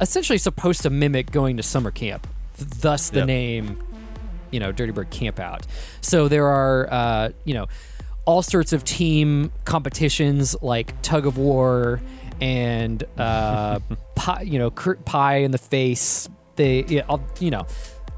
essentially 0.00 0.38
supposed 0.38 0.82
to 0.82 0.90
mimic 0.90 1.30
going 1.30 1.56
to 1.56 1.62
summer 1.62 1.90
camp. 1.90 2.26
Th- 2.58 2.68
Thus, 2.70 3.10
the 3.10 3.20
Yep. 3.20 3.26
name, 3.26 3.82
you 4.50 4.60
know, 4.60 4.72
Dirty 4.72 4.92
Bird 4.92 5.10
Camp 5.10 5.40
Out. 5.40 5.66
So 6.02 6.28
there 6.28 6.46
are, 6.46 6.88
uh, 6.90 7.28
you 7.44 7.54
know, 7.54 7.66
all 8.26 8.42
sorts 8.42 8.72
of 8.72 8.84
team 8.84 9.50
competitions 9.64 10.54
like 10.60 11.00
tug 11.02 11.26
of 11.26 11.38
war 11.38 12.00
and 12.40 13.02
uh, 13.18 13.78
pie, 14.14 14.42
you 14.42 14.58
know, 14.58 14.70
pie 14.70 15.36
in 15.38 15.50
the 15.50 15.58
face. 15.58 16.28
They, 16.56 16.84
yeah, 16.88 17.16
you 17.40 17.50
know, 17.50 17.66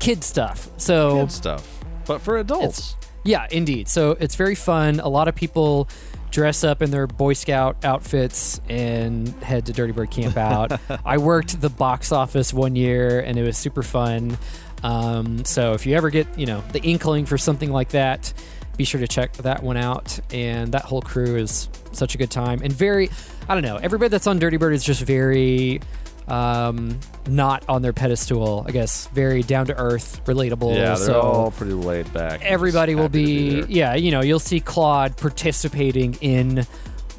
kid 0.01 0.22
stuff. 0.24 0.68
So 0.79 1.20
Kid 1.22 1.33
stuff. 1.33 1.85
But 2.07 2.20
for 2.22 2.39
adults. 2.39 2.95
Yeah, 3.29 3.47
indeed. 3.51 3.89
So 3.89 4.12
it's 4.12 4.37
very 4.37 4.55
fun. 4.55 5.01
A 5.01 5.09
lot 5.09 5.29
of 5.29 5.35
people 5.35 5.87
dress 6.31 6.64
up 6.64 6.81
in 6.81 6.91
their 6.91 7.07
Boy 7.07 7.35
Scout 7.35 7.85
outfits 7.85 8.59
and 8.70 9.29
head 9.43 9.66
to 9.66 9.74
Dirty 9.74 9.93
Bird 9.93 10.11
Camp 10.11 10.39
Out. 10.39 10.81
I 11.05 11.18
worked 11.18 11.61
the 11.61 11.68
box 11.68 12.11
office 12.11 12.55
one 12.55 12.74
year 12.74 13.20
and 13.20 13.39
it 13.39 13.43
was 13.43 13.59
super 13.59 13.83
fun. 13.83 14.39
Um, 14.83 15.45
so 15.45 15.74
if 15.74 15.85
you 15.85 15.95
ever 15.95 16.09
get, 16.09 16.26
you 16.39 16.47
know, 16.47 16.64
the 16.72 16.81
inkling 16.81 17.26
for 17.26 17.37
something 17.37 17.70
like 17.70 17.91
that, 17.91 18.33
be 18.79 18.85
sure 18.85 19.01
to 19.01 19.09
check 19.09 19.35
that 19.35 19.62
one 19.62 19.76
out. 19.76 20.18
And 20.33 20.72
that 20.72 20.87
whole 20.87 21.03
crew 21.03 21.37
is 21.37 21.68
such 21.93 22.14
a 22.14 22.18
good 22.18 22.31
time 22.31 22.62
and 22.62 22.72
very, 22.72 23.11
I 23.47 23.53
don't 23.53 23.62
know, 23.62 23.76
everybody 23.76 24.09
that's 24.09 24.26
on 24.26 24.39
Dirty 24.39 24.57
Bird 24.57 24.72
is 24.72 24.83
just 24.83 25.03
very 25.03 25.83
um, 26.29 26.99
not 27.26 27.64
on 27.68 27.83
their 27.83 27.93
pedestal. 27.93 28.64
I 28.66 28.70
guess 28.70 29.09
very 29.09 29.43
down 29.43 29.66
to 29.66 29.76
earth, 29.76 30.22
relatable. 30.24 30.74
Yeah, 30.74 30.95
they're 30.95 30.97
so 30.97 31.20
all 31.20 31.51
pretty 31.51 31.72
laid 31.72 32.12
back. 32.12 32.43
everybody 32.43 32.95
will 32.95 33.05
to 33.05 33.09
be, 33.09 33.64
yeah 33.68 33.95
you 33.95 34.11
know 34.11 34.20
you'll 34.20 34.39
see 34.39 34.61
claude 34.61 35.16
participating 35.16 36.14
in 36.20 36.66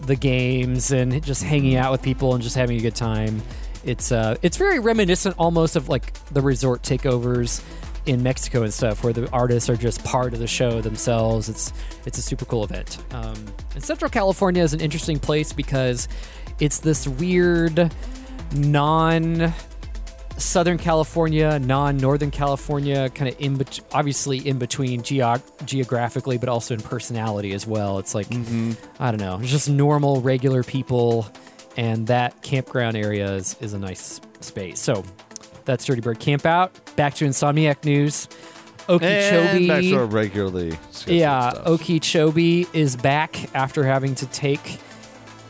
the 0.05 0.15
games 0.15 0.91
and 0.91 1.23
just 1.23 1.43
hanging 1.43 1.75
out 1.75 1.91
with 1.91 2.01
people 2.01 2.33
and 2.33 2.43
just 2.43 2.55
having 2.55 2.77
a 2.77 2.81
good 2.81 2.95
time 2.95 3.41
it's 3.83 4.11
uh 4.11 4.35
it's 4.41 4.57
very 4.57 4.79
reminiscent 4.79 5.35
almost 5.37 5.75
of 5.75 5.89
like 5.89 6.13
the 6.29 6.41
resort 6.41 6.81
takeovers 6.83 7.63
in 8.05 8.23
mexico 8.23 8.63
and 8.63 8.73
stuff 8.73 9.03
where 9.03 9.13
the 9.13 9.29
artists 9.31 9.69
are 9.69 9.75
just 9.75 10.03
part 10.03 10.33
of 10.33 10.39
the 10.39 10.47
show 10.47 10.81
themselves 10.81 11.49
it's 11.49 11.73
it's 12.05 12.17
a 12.17 12.21
super 12.21 12.45
cool 12.45 12.63
event 12.63 12.97
um, 13.11 13.35
and 13.75 13.83
central 13.83 14.09
california 14.09 14.63
is 14.63 14.73
an 14.73 14.79
interesting 14.79 15.19
place 15.19 15.51
because 15.53 16.07
it's 16.59 16.79
this 16.79 17.07
weird 17.07 17.91
non 18.55 19.53
Southern 20.39 20.77
California, 20.77 21.59
non-Northern 21.59 22.31
California, 22.31 23.09
kind 23.09 23.29
of 23.29 23.39
in 23.41 23.57
bet- 23.57 23.81
obviously 23.91 24.37
in 24.47 24.57
between 24.57 25.01
geog- 25.01 25.43
geographically, 25.65 26.37
but 26.37 26.47
also 26.49 26.73
in 26.73 26.79
personality 26.79 27.53
as 27.53 27.67
well. 27.67 27.99
It's 27.99 28.15
like 28.15 28.27
mm-hmm. 28.27 28.71
I 28.99 29.11
don't 29.11 29.19
know, 29.19 29.39
just 29.41 29.69
normal, 29.69 30.21
regular 30.21 30.63
people, 30.63 31.27
and 31.77 32.07
that 32.07 32.41
campground 32.41 32.95
area 32.95 33.33
is, 33.33 33.57
is 33.59 33.73
a 33.73 33.79
nice 33.79 34.21
space. 34.39 34.79
So 34.79 35.03
that's 35.65 35.85
Dirty 35.85 36.01
Bird 36.01 36.19
Camp 36.19 36.45
Out. 36.45 36.95
Back 36.95 37.15
to 37.15 37.25
Insomniac 37.25 37.83
news. 37.83 38.27
Okeechobee. 38.87 39.07
And 39.07 39.67
back 39.67 39.81
to 39.83 39.97
our 39.97 40.05
regularly 40.05 40.77
yeah, 41.05 41.51
stuff. 41.51 41.67
Okeechobee 41.67 42.67
is 42.73 42.95
back 42.95 43.53
after 43.55 43.83
having 43.83 44.15
to 44.15 44.25
take 44.27 44.79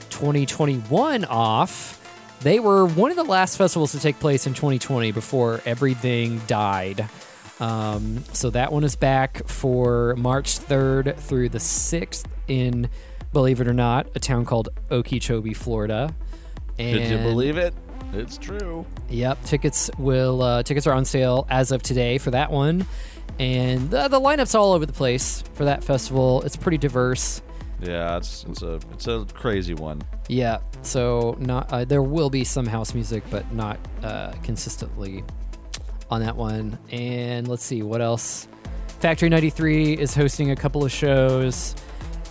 2021 0.09 1.25
off. 1.25 1.98
They 2.41 2.59
were 2.59 2.85
one 2.85 3.11
of 3.11 3.17
the 3.17 3.23
last 3.23 3.57
festivals 3.57 3.91
to 3.91 3.99
take 3.99 4.19
place 4.19 4.47
in 4.47 4.53
2020 4.53 5.11
before 5.11 5.61
everything 5.65 6.39
died. 6.47 7.09
Um, 7.59 8.23
so 8.31 8.49
that 8.51 8.71
one 8.71 8.85
is 8.85 8.95
back 8.95 9.45
for 9.47 10.15
March 10.17 10.59
3rd 10.59 11.17
through 11.17 11.49
the 11.49 11.57
6th 11.57 12.25
in, 12.47 12.89
believe 13.33 13.59
it 13.59 13.67
or 13.67 13.73
not, 13.73 14.07
a 14.15 14.19
town 14.19 14.45
called 14.45 14.69
Okeechobee, 14.89 15.53
Florida. 15.53 16.15
And 16.77 16.97
Could 16.97 17.09
you 17.09 17.17
believe 17.17 17.57
it? 17.57 17.73
It's 18.13 18.37
true. 18.37 18.85
Yep, 19.09 19.43
tickets 19.43 19.91
will 19.97 20.41
uh, 20.41 20.63
tickets 20.63 20.87
are 20.87 20.93
on 20.93 21.05
sale 21.05 21.45
as 21.49 21.71
of 21.71 21.83
today 21.83 22.17
for 22.17 22.31
that 22.31 22.51
one, 22.51 22.87
and 23.37 23.91
the, 23.91 24.07
the 24.07 24.19
lineup's 24.19 24.55
all 24.55 24.73
over 24.73 24.85
the 24.85 24.93
place 24.93 25.43
for 25.53 25.65
that 25.65 25.83
festival. 25.83 26.41
It's 26.43 26.55
pretty 26.55 26.77
diverse. 26.77 27.41
Yeah, 27.81 28.17
it's 28.17 28.43
it's 28.45 28.61
a 28.61 28.79
it's 28.93 29.07
a 29.07 29.25
crazy 29.33 29.73
one. 29.73 30.01
Yeah, 30.27 30.59
so 30.81 31.37
not 31.39 31.71
uh, 31.71 31.85
there 31.85 32.03
will 32.03 32.29
be 32.29 32.43
some 32.43 32.65
house 32.65 32.93
music, 32.93 33.23
but 33.29 33.51
not 33.53 33.79
uh, 34.03 34.33
consistently 34.43 35.23
on 36.09 36.21
that 36.21 36.35
one. 36.35 36.77
And 36.91 37.47
let's 37.47 37.63
see 37.63 37.81
what 37.83 38.01
else. 38.01 38.47
Factory 38.99 39.29
93 39.29 39.93
is 39.93 40.13
hosting 40.13 40.51
a 40.51 40.55
couple 40.55 40.83
of 40.83 40.91
shows 40.91 41.75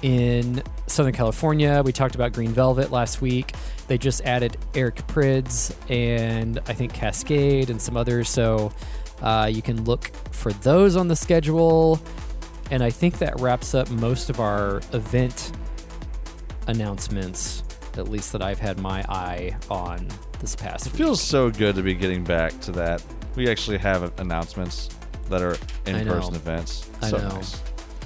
in 0.03 0.63
Southern 0.87 1.15
California. 1.15 1.83
We 1.83 1.93
talked 1.93 2.15
about 2.15 2.33
Green 2.33 2.51
Velvet 2.51 2.91
last 2.91 3.21
week. 3.21 3.55
They 3.87 3.97
just 3.97 4.21
added 4.23 4.59
Eric 4.75 4.97
Prydz 5.07 5.75
and 5.91 6.59
I 6.67 6.75
think 6.75 6.93
Kaskade 6.93 7.71
and 7.71 7.81
some 7.81 7.97
others. 7.97 8.29
So 8.29 8.73
uh, 9.23 9.51
you 9.53 9.63
can 9.63 9.85
look 9.85 10.11
for 10.31 10.53
those 10.53 10.95
on 10.95 11.09
the 11.09 11.17
schedule. 11.17 12.01
And 12.71 12.83
I 12.83 12.91
think 12.91 13.19
that 13.19 13.41
wraps 13.41 13.75
up 13.75 13.91
most 13.91 14.31
of 14.31 14.41
our 14.41 14.79
event 14.93 15.53
announcements, 16.67 17.63
at 17.97 18.09
least 18.09 18.33
that 18.33 18.43
I've 18.43 18.59
had 18.59 18.79
my 18.79 19.03
eye 19.09 19.57
on 19.71 20.07
this 20.41 20.55
past 20.55 20.87
It 20.87 20.93
week. 20.93 20.99
feels 20.99 21.21
so 21.21 21.51
good 21.51 21.75
to 21.77 21.83
be 21.83 21.95
getting 21.95 22.25
back 22.25 22.59
to 22.61 22.73
that. 22.73 23.03
We 23.37 23.49
actually 23.49 23.79
have 23.79 24.19
announcements 24.21 24.89
that 25.29 25.43
are 25.43 25.57
in-person 25.87 26.35
events. 26.35 26.89
I 27.03 27.09
so 27.11 27.19
know. 27.19 27.29
nice. 27.29 27.63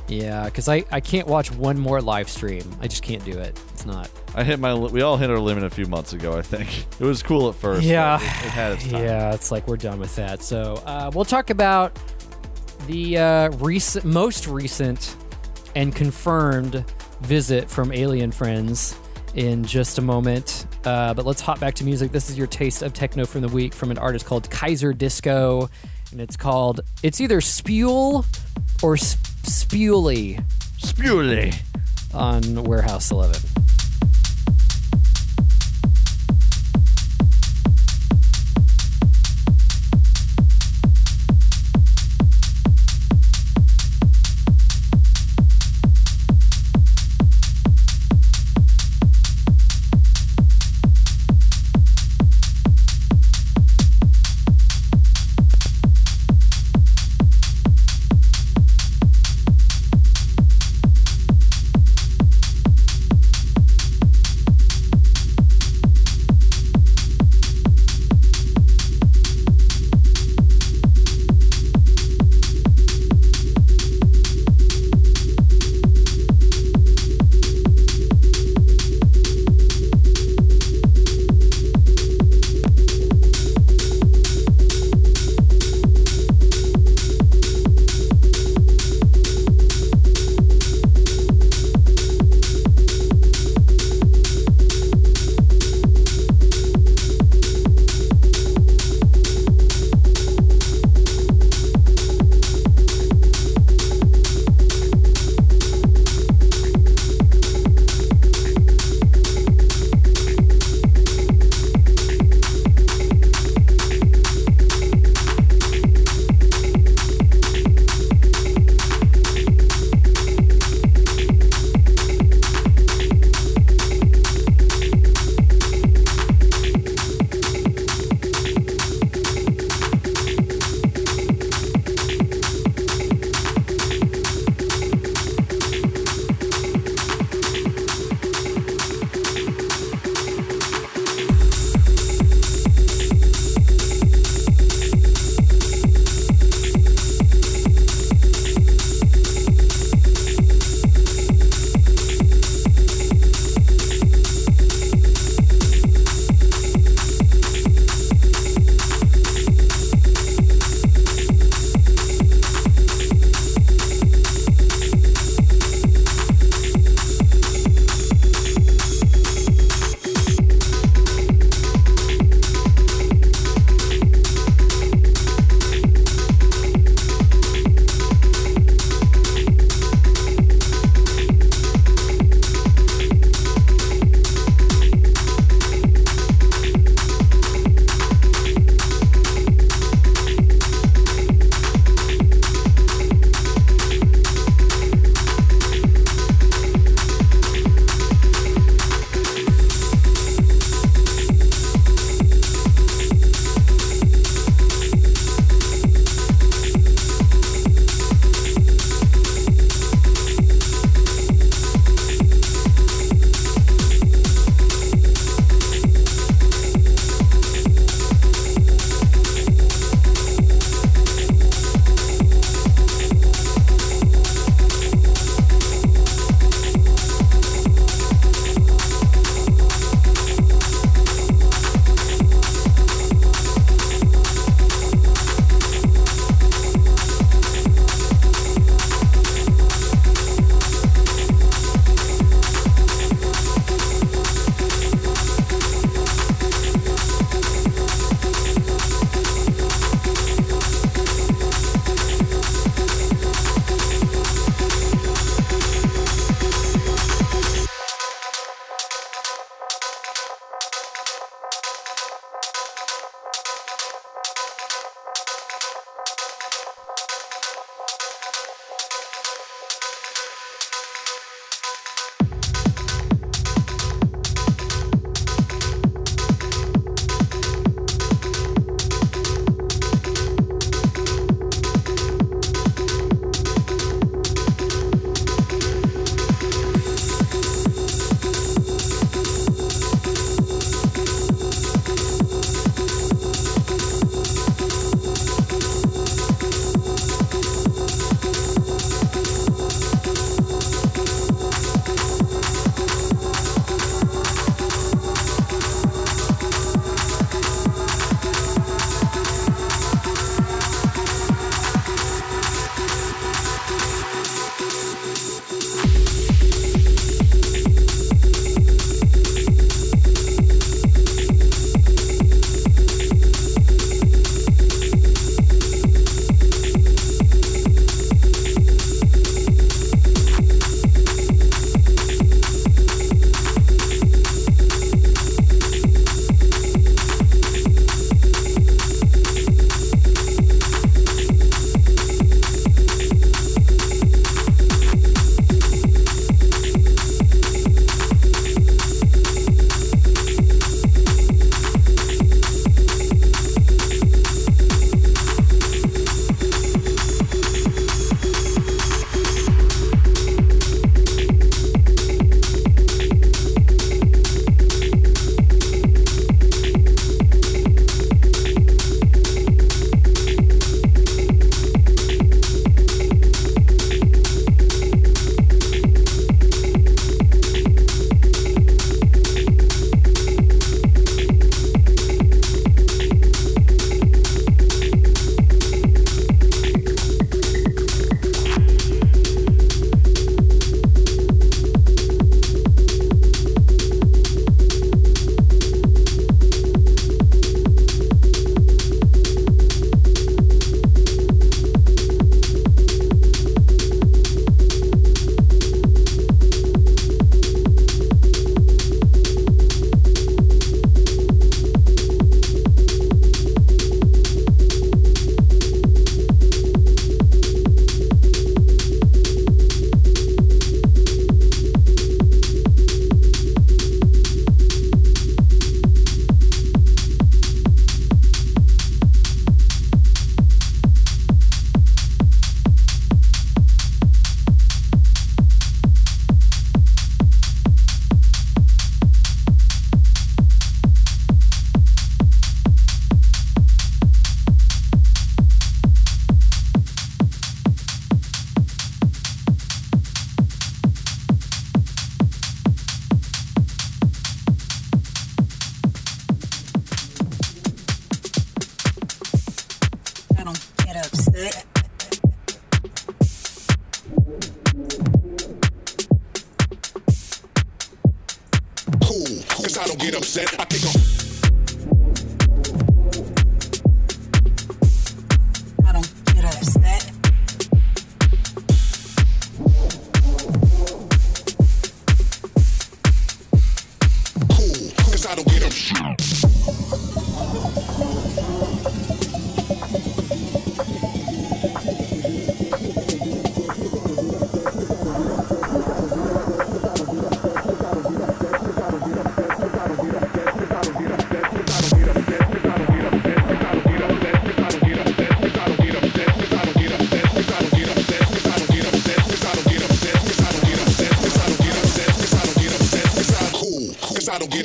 Yeah, 0.09 0.45
because 0.45 0.69
I, 0.69 0.85
I 0.91 1.01
can't 1.01 1.27
watch 1.27 1.51
one 1.53 1.79
more 1.79 2.01
live 2.03 2.29
stream. 2.29 2.69
I 2.81 2.89
just 2.89 3.03
can't 3.03 3.25
do 3.25 3.39
it. 3.39 3.59
It's 3.73 3.87
not. 3.87 4.11
I 4.35 4.45
hit 4.45 4.59
my. 4.59 4.75
We 4.75 5.01
all 5.03 5.17
hit 5.17 5.31
our 5.31 5.39
limit 5.39 5.65
a 5.65 5.71
few 5.71 5.87
months 5.87 6.13
ago. 6.13 6.37
I 6.37 6.43
think 6.43 6.69
it 7.01 7.05
was 7.05 7.23
cool 7.23 7.49
at 7.49 7.55
first. 7.55 7.83
Yeah. 7.85 8.17
it, 8.17 8.23
it 8.23 8.51
had 8.51 8.73
its 8.73 8.89
time. 8.89 9.03
Yeah, 9.05 9.33
it's 9.33 9.51
like 9.51 9.67
we're 9.69 9.77
done 9.77 9.99
with 10.01 10.15
that. 10.17 10.43
So 10.43 10.83
uh, 10.85 11.11
we'll 11.15 11.25
talk 11.25 11.51
about 11.51 11.99
the 12.87 13.19
uh, 13.19 13.51
recent, 13.53 14.05
most 14.05 14.47
recent 14.47 15.17
and 15.75 15.95
confirmed 15.95 16.85
visit 17.21 17.71
from 17.71 17.93
Alien 17.93 18.33
Friends 18.33 18.99
in 19.35 19.65
just 19.65 19.99
a 19.99 20.03
moment. 20.03 20.67
Uh, 20.85 21.15
but 21.15 21.25
let's 21.25 21.41
hop 21.41 21.61
back 21.61 21.75
to 21.75 21.85
music. 21.85 22.13
This 22.13 22.29
is 22.29 22.37
your 22.37 22.47
taste 22.47 22.83
of 22.83 22.93
techno 22.93 23.25
from 23.25 23.41
the 23.41 23.49
week 23.49 23.75
from 23.75 23.91
an 23.91 23.99
artist 23.99 24.27
called 24.27 24.49
Kaiserdisco. 24.51 25.71
And 26.11 26.21
it's 26.21 26.37
called, 26.37 26.81
it's 27.03 27.21
either 27.21 27.41
Spuel 27.41 28.27
or 28.83 28.97
Spuley. 28.97 30.45
Spuley. 30.79 31.55
On 32.13 32.65
Warehouse 32.65 33.11
11. 33.11 33.41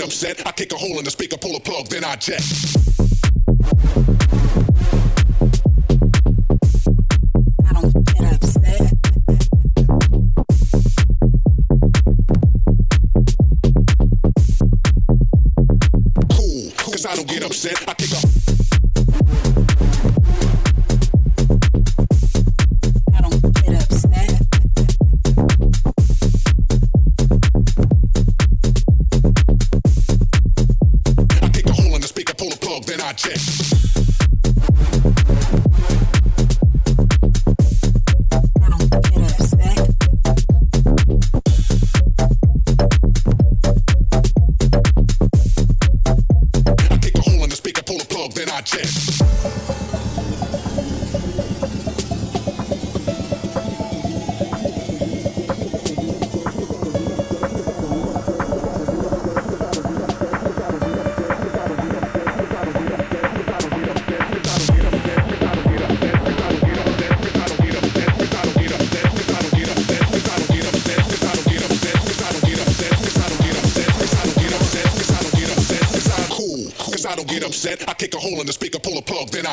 upset. 0.08 0.48
I 0.48 0.52
kick 0.54 0.72
a 0.72 0.78
hole 0.78 0.98
in 0.98 1.04
the 1.04 1.12
speaker, 1.12 1.38
pull 1.38 1.56
a 1.56 1.60
plug, 1.60 1.88
then 1.88 2.04
I 2.04 2.16
jet. 2.16 2.87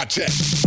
check. 0.07 0.64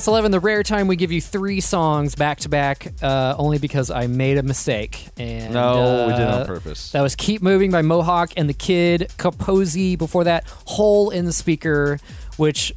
Warehouse 0.00 0.08
11, 0.08 0.30
the 0.30 0.40
rare 0.40 0.62
time 0.62 0.86
we 0.86 0.96
give 0.96 1.12
you 1.12 1.20
three 1.20 1.60
songs 1.60 2.14
back 2.14 2.40
to 2.40 2.48
back, 2.48 2.90
uh, 3.02 3.34
only 3.36 3.58
because 3.58 3.90
I 3.90 4.06
made 4.06 4.38
a 4.38 4.42
mistake. 4.42 5.06
And 5.18 5.52
No, 5.52 6.06
we 6.06 6.14
did 6.14 6.22
uh, 6.22 6.38
on 6.38 6.46
purpose. 6.46 6.92
That 6.92 7.02
was 7.02 7.14
Keep 7.14 7.42
Moving 7.42 7.70
by 7.70 7.82
Mohawk 7.82 8.32
and 8.34 8.48
the 8.48 8.54
Kid, 8.54 9.12
Kaposi 9.18 9.98
before 9.98 10.24
that, 10.24 10.46
Hole 10.64 11.10
in 11.10 11.26
the 11.26 11.34
Speaker, 11.34 11.98
which 12.38 12.72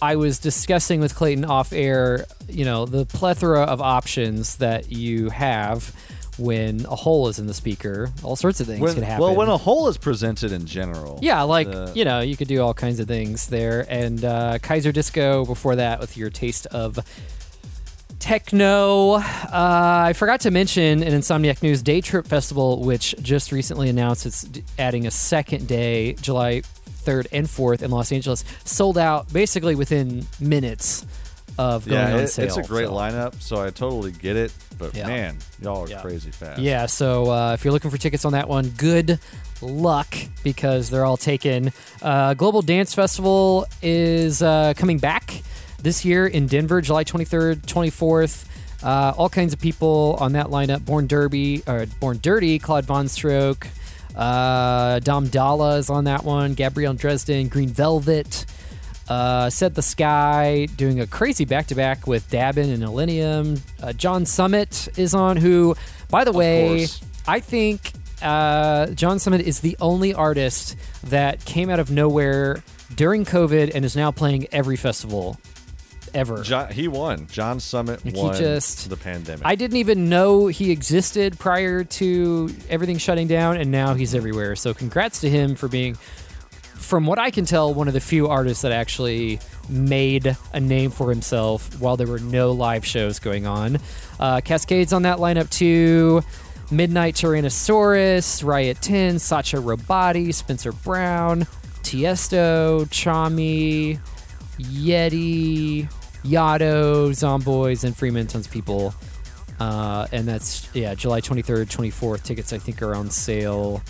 I 0.00 0.14
was 0.14 0.38
discussing 0.38 1.00
with 1.00 1.16
Clayton 1.16 1.46
off 1.46 1.72
air, 1.72 2.26
you 2.48 2.64
know, 2.64 2.86
the 2.86 3.06
plethora 3.06 3.62
of 3.62 3.80
options 3.80 4.58
that 4.58 4.92
you 4.92 5.30
have 5.30 5.92
when 6.38 6.84
a 6.86 6.96
hole 6.96 7.28
is 7.28 7.38
in 7.38 7.46
the 7.46 7.54
speaker. 7.54 8.08
All 8.22 8.36
sorts 8.36 8.60
of 8.60 8.66
things 8.66 8.80
When- 8.80 8.94
can 8.94 9.02
happen. 9.02 9.22
well, 9.22 9.34
when 9.34 9.48
a 9.48 9.56
hole 9.58 9.88
is 9.88 9.98
presented 9.98 10.52
in 10.52 10.66
general. 10.66 11.18
Yeah, 11.22 11.42
like 11.42 11.68
uh, 11.68 11.90
you 11.94 12.04
know, 12.04 12.20
you 12.20 12.36
could 12.36 12.48
do 12.48 12.60
all 12.62 12.74
kinds 12.74 13.00
of 13.00 13.08
things 13.08 13.46
there. 13.48 13.86
And 13.88 14.24
uh, 14.24 14.58
Kaiserdisco 14.58 15.46
before 15.46 15.76
that 15.76 16.00
with 16.00 16.16
your 16.16 16.30
taste 16.30 16.66
of 16.66 16.98
techno. 18.18 19.14
Uh, 19.14 19.20
I 19.52 20.12
forgot 20.14 20.40
to 20.42 20.50
mention 20.50 21.02
in 21.02 21.12
Insomniac 21.12 21.62
News 21.62 21.82
Day 21.82 22.00
Trip 22.00 22.26
Festival, 22.26 22.82
which 22.82 23.14
just 23.20 23.50
recently 23.52 23.88
announced 23.88 24.26
it's 24.26 24.46
adding 24.78 25.06
a 25.06 25.10
second 25.10 25.66
day, 25.66 26.14
July 26.14 26.62
3rd 27.04 27.26
and 27.32 27.46
4th 27.48 27.82
in 27.82 27.90
Los 27.90 28.12
Angeles, 28.12 28.44
sold 28.64 28.96
out 28.96 29.32
basically 29.32 29.74
within 29.74 30.24
minutes 30.38 31.04
of 31.58 31.86
going 31.86 31.98
yeah, 32.00 32.14
on 32.14 32.20
it- 32.20 32.28
sale. 32.28 32.46
it's 32.46 32.56
a 32.56 32.62
great 32.62 32.86
so. 32.86 32.92
lineup, 32.94 33.40
so 33.42 33.62
I 33.62 33.70
totally 33.70 34.12
get 34.12 34.36
it. 34.36 34.52
But 34.78 34.94
Yeah. 34.94 35.06
man, 35.06 35.36
y'all 35.60 35.84
are 35.84 35.88
Yeah. 35.88 36.00
crazy 36.00 36.30
fast. 36.30 36.60
Yeah, 36.60 36.86
so 36.86 37.30
uh, 37.30 37.52
if 37.54 37.64
you're 37.64 37.72
looking 37.72 37.90
for 37.90 37.98
tickets 37.98 38.24
on 38.24 38.32
that 38.32 38.48
one, 38.48 38.68
good 38.76 39.18
luck 39.60 40.14
because 40.42 40.90
they're 40.90 41.04
all 41.04 41.16
taken. 41.16 41.72
Uh, 42.00 42.34
Global 42.34 42.62
Dance 42.62 42.94
Festival 42.94 43.66
is 43.82 44.42
uh, 44.42 44.72
coming 44.76 44.98
back 44.98 45.42
this 45.82 46.04
year 46.04 46.26
in 46.26 46.46
Denver, 46.46 46.80
July 46.80 47.04
23rd, 47.04 47.62
24th. 47.66 48.46
Uh, 48.82 49.12
all 49.16 49.28
kinds 49.28 49.52
of 49.52 49.60
people 49.60 50.16
on 50.18 50.32
that 50.32 50.46
lineup: 50.48 50.84
Born 50.84 51.06
Derby, 51.06 51.62
or 51.68 51.86
Born 52.00 52.18
Dirty, 52.20 52.58
Claude 52.58 52.84
Von 52.84 53.06
Stroke, 53.06 53.68
uh, 54.16 54.98
Dom 55.00 55.28
Dalla 55.28 55.76
is 55.76 55.88
on 55.90 56.04
that 56.04 56.24
one. 56.24 56.54
Gabrielle 56.54 56.94
Dresden, 56.94 57.46
Green 57.48 57.68
Velvet. 57.68 58.44
Uh, 59.12 59.50
Said 59.50 59.74
the 59.74 59.82
Sky 59.82 60.66
doing 60.76 60.98
a 61.00 61.06
crazy 61.06 61.44
back 61.44 61.66
to 61.66 61.74
back 61.74 62.06
with 62.06 62.30
Dabin 62.30 62.72
and 62.72 62.82
Illenium. 62.82 63.60
Uh, 63.82 63.92
John 63.92 64.24
Summit 64.24 64.88
is 64.96 65.12
on, 65.12 65.36
who, 65.36 65.76
by 66.08 66.24
the 66.24 66.32
way. 66.32 66.86
I 67.28 67.40
think 67.40 67.92
uh, 68.22 68.86
John 68.86 69.18
Summit 69.18 69.42
is 69.42 69.60
the 69.60 69.76
only 69.82 70.14
artist 70.14 70.76
that 71.04 71.44
came 71.44 71.68
out 71.68 71.78
of 71.78 71.90
nowhere 71.90 72.62
during 72.96 73.26
COVID 73.26 73.72
and 73.74 73.84
is 73.84 73.94
now 73.96 74.12
playing 74.12 74.46
every 74.50 74.76
festival 74.76 75.36
ever. 76.14 76.42
John, 76.42 76.72
he 76.72 76.88
won. 76.88 77.26
John 77.26 77.60
Summit 77.60 78.04
Like, 78.06 78.14
won 78.16 78.36
just- 78.36 78.88
the 78.88 78.96
pandemic. 78.96 79.44
I 79.44 79.56
didn't 79.56 79.76
even 79.76 80.08
know 80.08 80.46
he 80.46 80.70
existed 80.70 81.38
prior 81.38 81.84
to 81.84 82.48
everything 82.70 82.96
shutting 82.96 83.26
down, 83.28 83.58
and 83.58 83.70
now 83.70 83.92
he's 83.94 84.14
everywhere. 84.14 84.56
So, 84.56 84.72
congrats 84.74 85.20
to 85.20 85.28
him 85.30 85.54
for 85.54 85.68
being, 85.68 85.96
from 86.82 87.06
what 87.06 87.18
I 87.18 87.30
can 87.30 87.44
tell, 87.44 87.72
one 87.72 87.88
of 87.88 87.94
the 87.94 88.00
few 88.00 88.28
artists 88.28 88.62
that 88.62 88.72
actually 88.72 89.40
made 89.68 90.36
a 90.52 90.60
name 90.60 90.90
for 90.90 91.08
himself 91.08 91.80
while 91.80 91.96
there 91.96 92.06
were 92.06 92.18
no 92.18 92.52
live 92.52 92.84
shows 92.84 93.18
going 93.18 93.46
on. 93.46 93.76
Uh, 94.20 94.40
Kaskade's 94.40 94.92
on 94.92 95.02
that 95.02 95.18
lineup 95.18 95.48
too. 95.50 96.22
Midnight 96.70 97.14
Tyrannosaurus, 97.14 98.44
Riot 98.44 98.80
10, 98.80 99.18
Sacha 99.18 99.58
Robotti, 99.58 100.32
Spencer 100.32 100.72
Brown, 100.72 101.42
Tiesto, 101.82 102.86
Tchami, 102.86 103.98
Yeti, 104.58 105.88
Yado, 106.24 107.10
Zomboys, 107.10 107.84
and 107.84 107.94
Freeman, 107.96 108.26
tons 108.26 108.46
of 108.46 108.52
people. 108.52 108.94
Uh, 109.60 110.06
and 110.12 110.26
that's, 110.26 110.74
yeah, 110.74 110.94
July 110.94 111.20
23rd, 111.20 111.66
24th. 111.66 112.22
Tickets, 112.22 112.52
I 112.52 112.58
think, 112.58 112.80
are 112.80 112.94
on 112.94 113.10
sale 113.10 113.82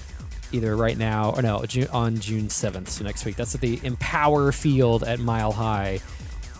either 0.53 0.76
right 0.76 0.96
now 0.96 1.32
or 1.34 1.42
no, 1.42 1.64
Ju- 1.64 1.88
on 1.92 2.18
June 2.18 2.48
7th, 2.48 2.88
so 2.88 3.05
next 3.05 3.24
week. 3.24 3.36
That's 3.36 3.55
at 3.55 3.61
the 3.61 3.80
Empower 3.82 4.53
Field 4.53 5.03
at 5.05 5.18
Mile 5.18 5.53
High 5.53 6.00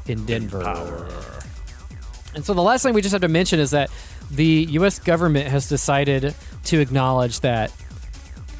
in 0.07 0.25
Denver. 0.27 1.09
And 2.35 2.45
so 2.45 2.55
the 2.55 2.63
last 2.63 2.83
thing 2.83 2.95
we 2.95 3.03
just 3.03 3.13
have 3.13 3.21
to 3.21 3.29
mention 3.29 3.61
is 3.61 3.73
that 3.73 3.91
the 4.31 4.67
U.S. 4.71 4.99
government 4.99 5.49
has 5.49 5.69
decided 5.69 6.35
to 6.65 6.81
acknowledge 6.81 7.41
that 7.41 7.71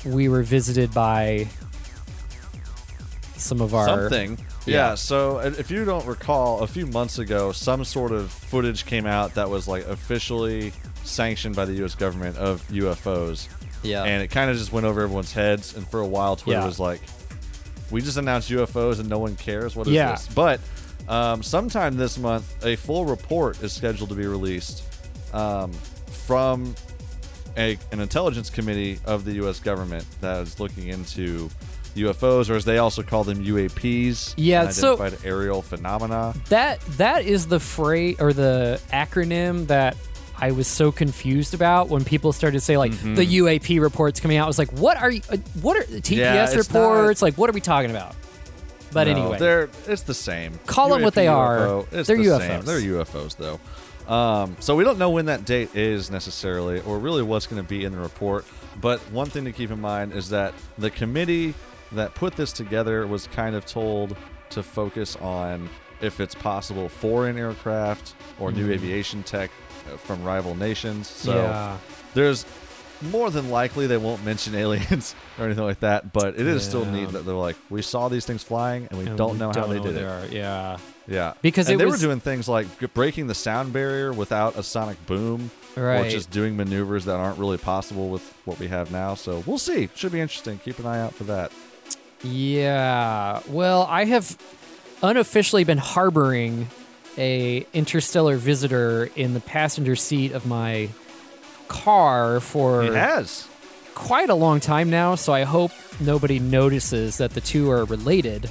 we 0.05 0.29
were 0.29 0.43
visited 0.43 0.93
by 0.93 1.49
some 3.37 3.61
of 3.61 3.75
our 3.75 3.87
Something. 3.87 4.39
Yeah. 4.67 4.91
Yeah. 4.91 4.95
So 4.95 5.39
uh, 5.39 5.53
if 5.59 5.71
you 5.71 5.85
don't 5.85 6.07
recall, 6.07 6.61
a 6.61 6.67
few 6.67 6.87
months 6.87 7.19
ago, 7.19 7.53
some 7.53 7.85
sort 7.85 8.13
of 8.13 8.31
footage 8.31 8.87
came 8.87 9.07
out 9.07 9.35
that 9.35 9.51
was 9.51 9.67
like 9.67 9.87
officially 9.87 10.73
sanctioned 11.05 11.57
by 11.57 11.65
the 11.65 11.73
U.S. 11.75 11.95
government 11.95 12.37
of 12.37 12.63
UFOs. 12.69 13.49
Yeah. 13.83 14.05
And 14.05 14.23
it 14.23 14.29
kind 14.29 14.51
of 14.51 14.57
just 14.57 14.73
went 14.73 14.87
over 14.87 15.01
everyone's 15.03 15.33
heads. 15.33 15.77
And 15.77 15.87
for 15.89 16.01
a 16.01 16.07
while, 16.07 16.37
Twitter 16.37 16.61
Yeah. 16.61 16.67
was 16.67 16.79
like, 16.79 17.01
"We 17.91 18.01
just 18.01 18.17
announced 18.17 18.51
UFOs 18.51 19.01
and 19.01 19.09
no 19.09 19.19
one 19.19 19.37
cares. 19.37 19.75
What 19.77 19.87
is 19.87 19.93
Yeah. 19.93 20.13
this?" 20.13 20.29
But 20.35 20.61
um, 21.09 21.43
sometime 21.43 21.97
this 21.97 22.17
month, 22.19 22.65
a 22.65 22.77
full 22.77 23.05
report 23.05 23.61
is 23.63 23.73
scheduled 23.73 24.09
to 24.11 24.15
be 24.15 24.27
released 24.27 24.83
um, 25.33 25.73
from 26.27 26.75
a, 27.57 27.77
an 27.91 28.01
intelligence 28.01 28.51
committee 28.51 28.99
of 29.05 29.25
the 29.25 29.33
U.S. 29.35 29.59
government 29.61 30.07
that 30.21 30.43
is 30.43 30.61
looking 30.61 30.89
into 30.89 31.51
UFOs, 31.97 32.49
or 32.49 32.55
as 32.55 32.65
they 32.65 32.79
also 32.79 33.03
call 33.03 33.25
them, 33.25 33.45
UAPs. 33.45 34.33
Yeah, 34.37 34.71
so- 34.71 34.97
aerial 35.25 35.61
phenomena. 35.61 36.35
That 36.49 36.81
that 36.99 37.25
is 37.27 37.47
the 37.49 37.61
phrase 37.61 38.17
or 38.21 38.33
the 38.33 38.81
acronym 38.93 39.67
that 39.67 39.97
I 40.39 40.51
was 40.53 40.67
so 40.67 40.91
confused 40.91 41.55
about 41.55 41.89
when 41.89 42.05
people 42.05 42.33
started 42.33 42.59
to 42.59 42.65
say 42.65 42.77
like 42.77 42.93
Mm-hmm. 42.93 43.15
the 43.15 43.27
UAP 43.39 43.81
reports 43.81 44.19
coming 44.21 44.37
out. 44.37 44.45
I 44.45 44.47
was 44.49 44.59
like, 44.59 44.73
what 44.73 44.97
are 44.97 45.11
you? 45.11 45.21
uh, 45.31 45.37
What 45.61 45.77
are 45.77 45.85
the 45.85 46.01
TPS 46.01 46.17
Yeah, 46.17 46.55
reports? 46.55 47.23
Like, 47.23 47.35
what 47.39 47.49
are 47.49 47.53
we 47.53 47.61
talking 47.61 47.91
about? 47.91 48.15
But 48.93 49.05
No, 49.07 49.13
anyway, 49.13 49.39
they're 49.39 49.69
it's 49.87 50.03
the 50.03 50.15
same. 50.15 50.59
Call 50.67 50.91
them 50.91 51.03
what 51.03 51.13
UAP, 51.13 51.17
they 51.17 51.27
are. 51.29 51.59
UFO, 51.59 51.87
it's 51.93 52.09
They're 52.09 52.17
the 52.17 52.25
UFOs. 52.25 52.39
Same. 52.47 52.63
They're 52.63 53.05
UFOs 53.05 53.37
though. 53.37 53.61
Um, 54.13 54.57
so 54.61 54.75
we 54.75 54.83
don't 54.85 54.99
know 54.99 55.11
when 55.11 55.27
that 55.27 55.45
date 55.45 55.75
is 55.77 56.11
necessarily, 56.11 56.81
or 56.81 56.99
really 56.99 57.23
what's 57.23 57.47
going 57.47 57.63
to 57.63 57.69
be 57.69 57.85
in 57.85 57.93
the 57.93 57.99
report. 57.99 58.45
But 58.81 58.99
one 59.13 59.29
thing 59.31 59.45
to 59.45 59.53
keep 59.53 59.71
in 59.71 59.81
mind 59.81 60.13
is 60.13 60.29
that 60.31 60.55
the 60.77 60.91
committee 60.91 61.55
that 61.93 62.15
put 62.15 62.35
this 62.37 62.53
together 62.53 63.07
was 63.07 63.29
kind 63.29 63.55
of 63.55 63.65
told 63.65 64.17
to 64.51 64.63
focus 64.63 65.15
on 65.17 65.69
if 66.01 66.19
it's 66.21 66.35
possible 66.35 66.89
foreign 66.89 67.39
aircraft 67.39 68.15
or 68.41 68.51
new 68.51 68.71
aviation 68.73 69.23
tech 69.23 69.51
from 69.99 70.23
rival 70.25 70.55
nations. 70.55 71.09
So. 71.09 71.35
Yeah. 71.35 71.77
there's 72.15 72.45
more 73.11 73.31
than 73.31 73.51
likely 73.51 73.89
they 73.89 73.97
won't 73.97 74.25
mention 74.25 74.55
aliens 74.63 75.15
or 75.39 75.47
anything 75.47 75.65
like 75.65 75.81
that, 75.81 76.13
but 76.13 76.35
it 76.39 76.47
is 76.47 76.63
still 76.65 76.85
neat 76.85 77.09
that 77.11 77.25
they're 77.27 77.35
like, 77.35 77.57
we 77.69 77.83
saw 77.83 78.09
these 78.09 78.25
things 78.25 78.45
flying 78.45 78.87
and 78.91 78.99
we 79.01 79.07
and 79.07 79.19
don't 79.19 79.33
we 79.33 79.39
know 79.39 79.51
how 79.53 79.67
they 79.67 79.79
know 79.79 79.83
did 79.85 79.95
what 79.95 80.03
it. 80.03 80.07
are. 80.07 80.27
Yeah, 80.33 80.77
Yeah, 81.09 81.33
Because 81.43 81.67
they 81.67 81.75
was- 81.77 82.01
were 82.01 82.07
doing 82.07 82.21
things 82.21 82.49
like 82.49 82.67
breaking 82.95 83.27
the 83.27 83.35
sound 83.35 83.73
barrier 83.73 84.13
without 84.13 84.57
a 84.57 84.63
sonic 84.63 85.05
boom, 85.07 85.51
or 85.77 86.05
just 86.09 86.31
doing 86.31 86.57
maneuvers 86.57 87.07
that 87.07 87.17
aren't 87.17 87.39
really 87.39 87.59
possible 87.59 88.09
with 88.09 88.23
what 88.45 88.61
we 88.61 88.69
have 88.69 88.93
now. 88.93 89.15
So 89.17 89.43
we'll 89.47 89.59
see. 89.59 89.89
Should 89.97 90.13
be 90.13 90.21
interesting. 90.21 90.59
Keep 90.59 90.79
an 90.79 90.87
eye 90.87 91.01
out 91.01 91.13
for 91.15 91.25
that. 91.25 91.51
yeah. 92.23 93.41
Well, 93.49 93.83
I 93.91 94.05
have 94.05 94.37
unofficially 95.03 95.65
been 95.65 95.79
harboring 95.79 96.69
a 97.19 97.67
interstellar 97.73 98.37
visitor 98.37 99.11
in 99.17 99.35
the 99.35 99.41
passenger 99.41 99.97
seat 99.97 100.33
of 100.33 100.47
my 100.47 100.89
car 101.69 102.41
for 102.41 102.83
It 102.85 102.95
has. 102.95 103.47
quite 103.95 104.31
a 104.31 104.35
long 104.35 104.61
time 104.61 104.91
now, 104.91 105.15
so 105.15 105.33
I 105.33 105.45
hope 105.45 105.73
nobody 106.01 106.39
notices 106.39 107.19
that 107.19 107.33
the 107.33 107.41
two 107.41 107.71
are 107.71 107.85
related. 107.85 108.51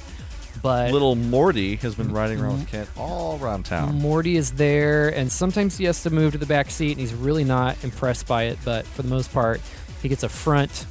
But 0.62 0.92
Little 0.92 1.16
Morty 1.16 1.76
has 1.76 1.96
been 1.96 2.12
riding 2.12 2.40
around 2.40 2.60
with 2.60 2.68
Kent 2.68 2.88
all 2.96 3.38
around 3.42 3.64
town. 3.64 3.96
Morty 3.96 4.36
is 4.36 4.52
there, 4.52 5.08
and 5.08 5.30
sometimes 5.30 5.76
he 5.76 5.84
has 5.86 6.04
to 6.04 6.10
move 6.10 6.32
to 6.32 6.38
the 6.38 6.46
back 6.46 6.70
seat, 6.70 6.92
and 6.92 7.00
he's 7.00 7.14
really 7.14 7.42
not 7.42 7.82
impressed 7.82 8.28
by 8.28 8.44
it. 8.44 8.58
But 8.64 8.86
for 8.86 9.02
the 9.02 9.08
most 9.08 9.32
part, 9.32 9.60
he 10.02 10.08
gets 10.08 10.22
a 10.22 10.28
front 10.28 10.86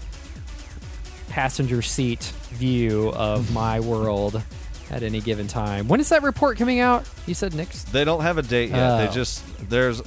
passenger 1.30 1.82
seat 1.82 2.22
view 2.50 3.14
of 3.14 3.54
my 3.54 3.80
world 3.80 4.44
at 4.92 5.04
any 5.04 5.22
given 5.22 5.48
time. 5.48 5.88
When 5.88 6.00
is 6.00 6.10
that 6.10 6.22
report 6.22 6.58
coming 6.58 6.80
out? 6.80 7.08
You 7.26 7.34
said 7.34 7.56
next. 7.56 7.86
They 7.94 8.04
don't 8.04 8.22
have 8.22 8.38
a 8.38 8.42
date 8.44 8.70
yet. 8.70 8.98
They 8.98 9.08
Oh. 9.08 9.12
just 9.12 9.44
there's 9.70 10.02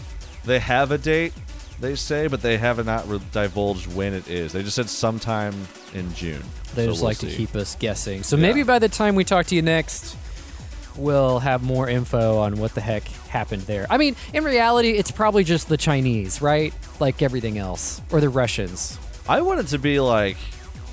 they 0.45 0.59
have 0.59 0.91
a 0.93 0.99
date. 0.99 1.33
They 1.81 1.97
say, 1.97 2.29
but 2.29 2.41
they 2.41 2.57
have 2.59 2.85
not 2.87 3.09
re- 3.09 3.21
divulged 3.33 3.93
when 3.95 4.15
it 4.15 4.29
is. 4.29 4.53
They 4.53 4.63
just 4.63 4.77
said 4.77 4.89
sometime 4.89 5.55
in 5.93 6.15
June. 6.15 6.43
They 6.75 6.85
So 6.85 6.91
just 6.93 7.01
we'll 7.03 7.09
like 7.11 7.19
to 7.19 7.27
keep 7.27 7.57
us 7.57 7.75
guessing. 7.75 8.23
So 8.23 8.37
maybe 8.37 8.63
by 8.63 8.79
the 8.79 8.89
time 8.89 9.17
we 9.17 9.25
talk 9.25 9.47
to 9.47 9.57
you 9.57 9.63
next, 9.63 10.17
we'll 10.97 11.41
have 11.41 11.63
more 11.65 11.89
info 11.89 12.39
on 12.39 12.57
what 12.59 12.75
the 12.75 12.81
heck 12.81 13.03
happened 13.29 13.63
there. 13.63 13.87
I 13.91 13.97
mean, 13.99 14.15
in 14.33 14.45
reality, 14.45 14.91
it's 14.91 15.11
probably 15.11 15.43
just 15.45 15.69
the 15.69 15.77
Chinese, 15.77 16.41
right? 16.41 16.73
Like 17.01 17.23
everything 17.23 17.59
else, 17.59 18.01
or 18.13 18.21
the 18.21 18.29
Russians. 18.29 18.99
I 19.29 19.41
want 19.41 19.59
it 19.61 19.67
to 19.69 19.79
be 19.79 19.99
like 19.99 20.37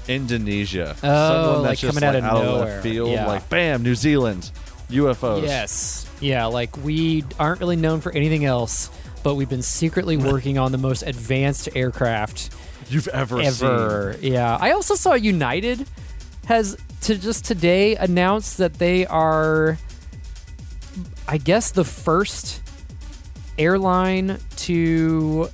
Indonesia. 0.08 0.96
Oh, 1.04 1.30
Someone 1.44 1.62
like 1.62 1.70
that's 1.70 1.82
just 1.82 1.94
coming 2.00 2.08
out 2.08 2.16
like 2.16 2.24
of 2.24 2.38
out 2.38 2.44
nowhere. 2.44 2.66
left 2.66 2.84
field, 2.84 3.12
Yeah. 3.12 3.28
like 3.28 3.48
bam, 3.50 3.84
New 3.84 3.96
Zealand. 3.96 4.52
UFOs. 4.90 5.44
Yes. 5.44 6.06
Yeah, 6.20 6.46
like 6.48 6.76
we 6.84 7.24
aren't 7.40 7.60
really 7.62 7.76
known 7.78 8.02
for 8.02 8.12
anything 8.12 8.44
else, 8.46 8.90
but 9.24 9.36
we've 9.36 9.50
been 9.50 9.62
secretly 9.62 10.18
working 10.32 10.58
on 10.58 10.72
the 10.72 10.78
most 10.78 11.04
advanced 11.04 11.70
aircraft 11.76 12.54
You've 12.90 13.08
ever, 13.08 13.40
ever. 13.40 14.18
Yeah. 14.20 14.58
I 14.60 14.72
also 14.72 14.96
saw 14.96 15.14
United 15.14 15.88
has 16.46 16.76
to 17.02 17.16
just 17.18 17.46
today 17.46 17.96
announced 17.96 18.58
that 18.58 18.74
they 18.74 19.06
are 19.06 19.78
I 21.28 21.38
guess 21.38 21.72
the 21.72 21.86
first 21.86 22.62
airline 23.58 24.40
to 24.58 25.50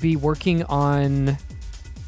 be 0.00 0.16
working 0.16 0.64
on 0.64 1.38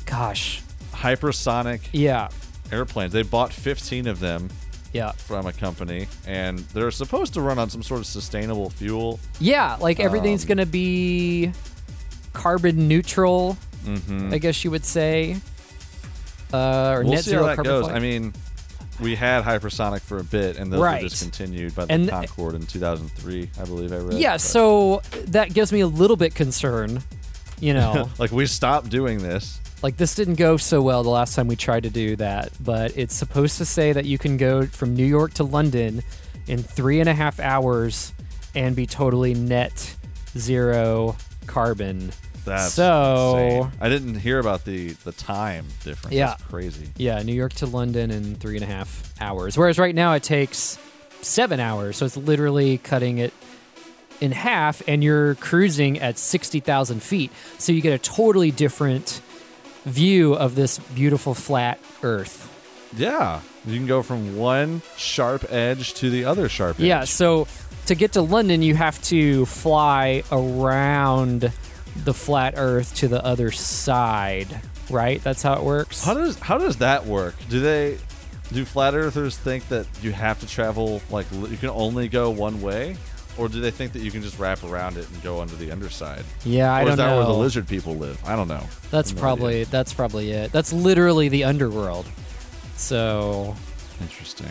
gosh. 0.06 0.62
Hypersonic 1.02 1.80
Yeah. 1.92 2.28
airplanes. 2.70 3.12
They 3.12 3.22
bought 3.22 3.52
15 3.52 4.06
of 4.06 4.20
them 4.20 4.48
Yeah. 4.92 5.12
from 5.12 5.46
a 5.46 5.52
company, 5.52 6.06
and 6.26 6.60
they're 6.72 6.90
supposed 6.90 7.34
to 7.34 7.40
run 7.40 7.58
on 7.58 7.68
some 7.70 7.82
sort 7.82 8.00
of 8.00 8.06
sustainable 8.06 8.70
fuel. 8.70 9.18
Yeah, 9.40 9.76
like 9.80 10.00
everything's 10.00 10.44
Um, 10.44 10.48
going 10.48 10.58
to 10.58 10.66
be 10.66 11.52
carbon 12.32 12.88
neutral, 12.88 13.56
Mm-hmm. 13.84 14.32
I 14.32 14.38
guess 14.38 14.62
you 14.62 14.70
would 14.70 14.84
say. 14.84 15.36
Uh, 16.52 16.92
or 16.96 17.02
We'll 17.02 17.14
net 17.14 17.24
see 17.24 17.30
zero 17.30 17.46
how 17.48 17.56
that 17.56 17.64
goes. 17.64 17.84
flight. 17.86 17.96
I 17.96 17.98
mean, 17.98 18.32
we 19.00 19.16
had 19.16 19.42
hypersonic 19.42 20.02
for 20.02 20.18
a 20.18 20.24
bit, 20.24 20.56
and 20.56 20.72
those 20.72 20.80
Right. 20.80 21.02
were 21.02 21.08
discontinued 21.08 21.74
by 21.74 21.86
the 21.86 21.92
And- 21.94 22.08
Concorde 22.08 22.54
in 22.54 22.66
2003, 22.66 23.50
I 23.60 23.64
believe 23.64 23.92
I 23.92 23.96
read. 23.96 24.18
yeah, 24.18 24.34
but- 24.34 24.40
so 24.40 25.02
that 25.26 25.52
gives 25.52 25.72
me 25.72 25.80
a 25.80 25.86
little 25.88 26.16
bit 26.16 26.34
concern. 26.34 27.02
You 27.58 27.74
know, 27.74 28.08
like 28.18 28.30
we 28.32 28.46
stopped 28.46 28.88
doing 28.88 29.18
this. 29.22 29.58
Like 29.82 29.96
this 29.96 30.14
didn't 30.14 30.34
go 30.36 30.56
so 30.56 30.80
well 30.82 31.02
the 31.02 31.10
last 31.10 31.34
time 31.34 31.46
we 31.48 31.56
tried 31.56 31.82
to 31.84 31.90
do 31.90 32.16
that, 32.16 32.52
but 32.60 32.96
it's 32.96 33.14
supposed 33.14 33.58
to 33.58 33.64
say 33.64 33.92
that 33.92 34.04
you 34.04 34.18
can 34.18 34.36
go 34.36 34.66
from 34.66 34.94
New 34.94 35.04
York 35.06 35.34
to 35.34 35.44
London 35.44 36.02
in 36.46 36.62
three 36.62 37.00
and 37.00 37.08
a 37.08 37.14
half 37.14 37.40
hours 37.40 38.12
and 38.54 38.76
be 38.76 38.86
totally 38.86 39.34
net 39.34 39.94
zero 40.36 41.16
carbon. 41.46 42.12
That's 42.44 42.74
So- 42.74 43.36
insane. 43.60 43.72
I 43.80 43.88
didn't 43.88 44.16
hear 44.16 44.38
about 44.40 44.64
the 44.64 44.90
the 45.04 45.12
time 45.12 45.66
difference. 45.84 46.14
Yeah. 46.14 46.26
That's 46.28 46.42
crazy. 46.44 46.88
Yeah, 46.96 47.22
New 47.22 47.34
York 47.34 47.52
to 47.54 47.66
London 47.66 48.10
in 48.10 48.34
three 48.34 48.56
and 48.56 48.64
a 48.64 48.66
half 48.66 49.12
hours. 49.20 49.56
Whereas 49.56 49.78
right 49.78 49.94
now 49.94 50.12
it 50.14 50.22
takes 50.24 50.78
seven 51.20 51.60
hours. 51.60 51.96
So 51.98 52.06
it's 52.06 52.16
literally 52.16 52.78
cutting 52.78 53.18
it 53.18 53.32
in 54.20 54.32
half, 54.32 54.82
and 54.88 55.02
you're 55.04 55.34
cruising 55.36 55.98
at 56.00 56.16
60,000 56.18 57.00
feet. 57.02 57.30
So 57.58 57.72
you 57.72 57.80
get 57.80 57.92
a 57.92 57.98
totally 57.98 58.50
different 58.52 59.20
view 59.84 60.34
of 60.34 60.54
this 60.54 60.78
beautiful 60.78 61.34
flat 61.34 61.78
Earth. 62.02 62.48
Yeah, 62.96 63.40
you 63.66 63.76
can 63.76 63.86
go 63.86 64.02
from 64.02 64.36
one 64.36 64.82
sharp 64.96 65.50
edge 65.50 65.94
to 65.94 66.10
the 66.10 66.24
other 66.24 66.48
sharp 66.48 66.78
edge. 66.78 66.86
Yeah, 66.86 67.04
so 67.04 67.46
to 67.86 67.94
get 67.94 68.12
to 68.12 68.22
London, 68.22 68.62
you 68.62 68.74
have 68.74 69.00
to 69.04 69.46
fly 69.46 70.22
around 70.30 71.52
the 72.04 72.14
flat 72.14 72.54
Earth 72.56 72.94
to 72.96 73.08
the 73.08 73.24
other 73.24 73.50
side, 73.50 74.60
right? 74.90 75.22
That's 75.22 75.42
how 75.42 75.54
it 75.54 75.62
works. 75.62 76.04
How 76.04 76.14
does 76.14 76.38
how 76.38 76.58
does 76.58 76.76
that 76.78 77.06
work? 77.06 77.34
Do 77.48 77.60
they 77.60 77.98
do 78.52 78.64
flat 78.64 78.94
earthers 78.94 79.36
think 79.36 79.68
that 79.68 79.86
you 80.02 80.12
have 80.12 80.38
to 80.40 80.46
travel 80.46 81.00
like 81.10 81.26
you 81.32 81.56
can 81.56 81.70
only 81.70 82.08
go 82.08 82.30
one 82.30 82.60
way, 82.60 82.96
or 83.38 83.48
do 83.48 83.60
they 83.60 83.70
think 83.70 83.92
that 83.92 84.00
you 84.02 84.10
can 84.10 84.22
just 84.22 84.38
wrap 84.38 84.62
around 84.64 84.96
it 84.96 85.08
and 85.10 85.22
go 85.22 85.40
under 85.40 85.54
the 85.54 85.70
underside? 85.70 86.24
Yeah, 86.44 86.72
I 86.72 86.82
or 86.82 86.86
don't 86.86 86.88
know. 86.88 86.92
is 86.92 86.96
that 86.98 87.06
know. 87.10 87.16
where 87.18 87.26
the 87.26 87.32
lizard 87.32 87.66
people 87.68 87.94
live? 87.96 88.22
I 88.24 88.36
don't 88.36 88.48
know. 88.48 88.64
That's 88.90 89.12
No 89.14 89.20
probably 89.20 89.54
idea. 89.54 89.66
that's 89.66 89.94
probably 89.94 90.30
it. 90.32 90.52
That's 90.52 90.72
literally 90.72 91.28
the 91.28 91.44
underworld. 91.44 92.06
So 92.76 93.54
interesting. 94.00 94.48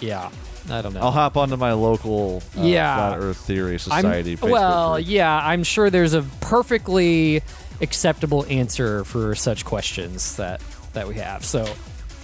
yeah, 0.00 0.30
I 0.70 0.82
don't 0.82 0.94
know. 0.94 1.00
I'll 1.00 1.10
hop 1.10 1.36
onto 1.36 1.56
my 1.56 1.72
local 1.72 2.42
uh, 2.56 2.62
Yeah. 2.62 2.96
flat 2.96 3.18
Earth 3.20 3.36
Theory 3.38 3.78
Society. 3.78 4.36
Facebook 4.36 4.50
well, 4.50 4.94
group. 4.96 5.06
yeah, 5.08 5.38
I'm 5.42 5.62
sure 5.64 5.90
there's 5.90 6.14
a 6.14 6.22
perfectly 6.40 7.42
acceptable 7.80 8.44
answer 8.48 9.04
for 9.04 9.34
such 9.34 9.64
questions 9.64 10.36
that 10.36 10.60
that 10.94 11.06
we 11.06 11.14
have. 11.16 11.44
So 11.44 11.64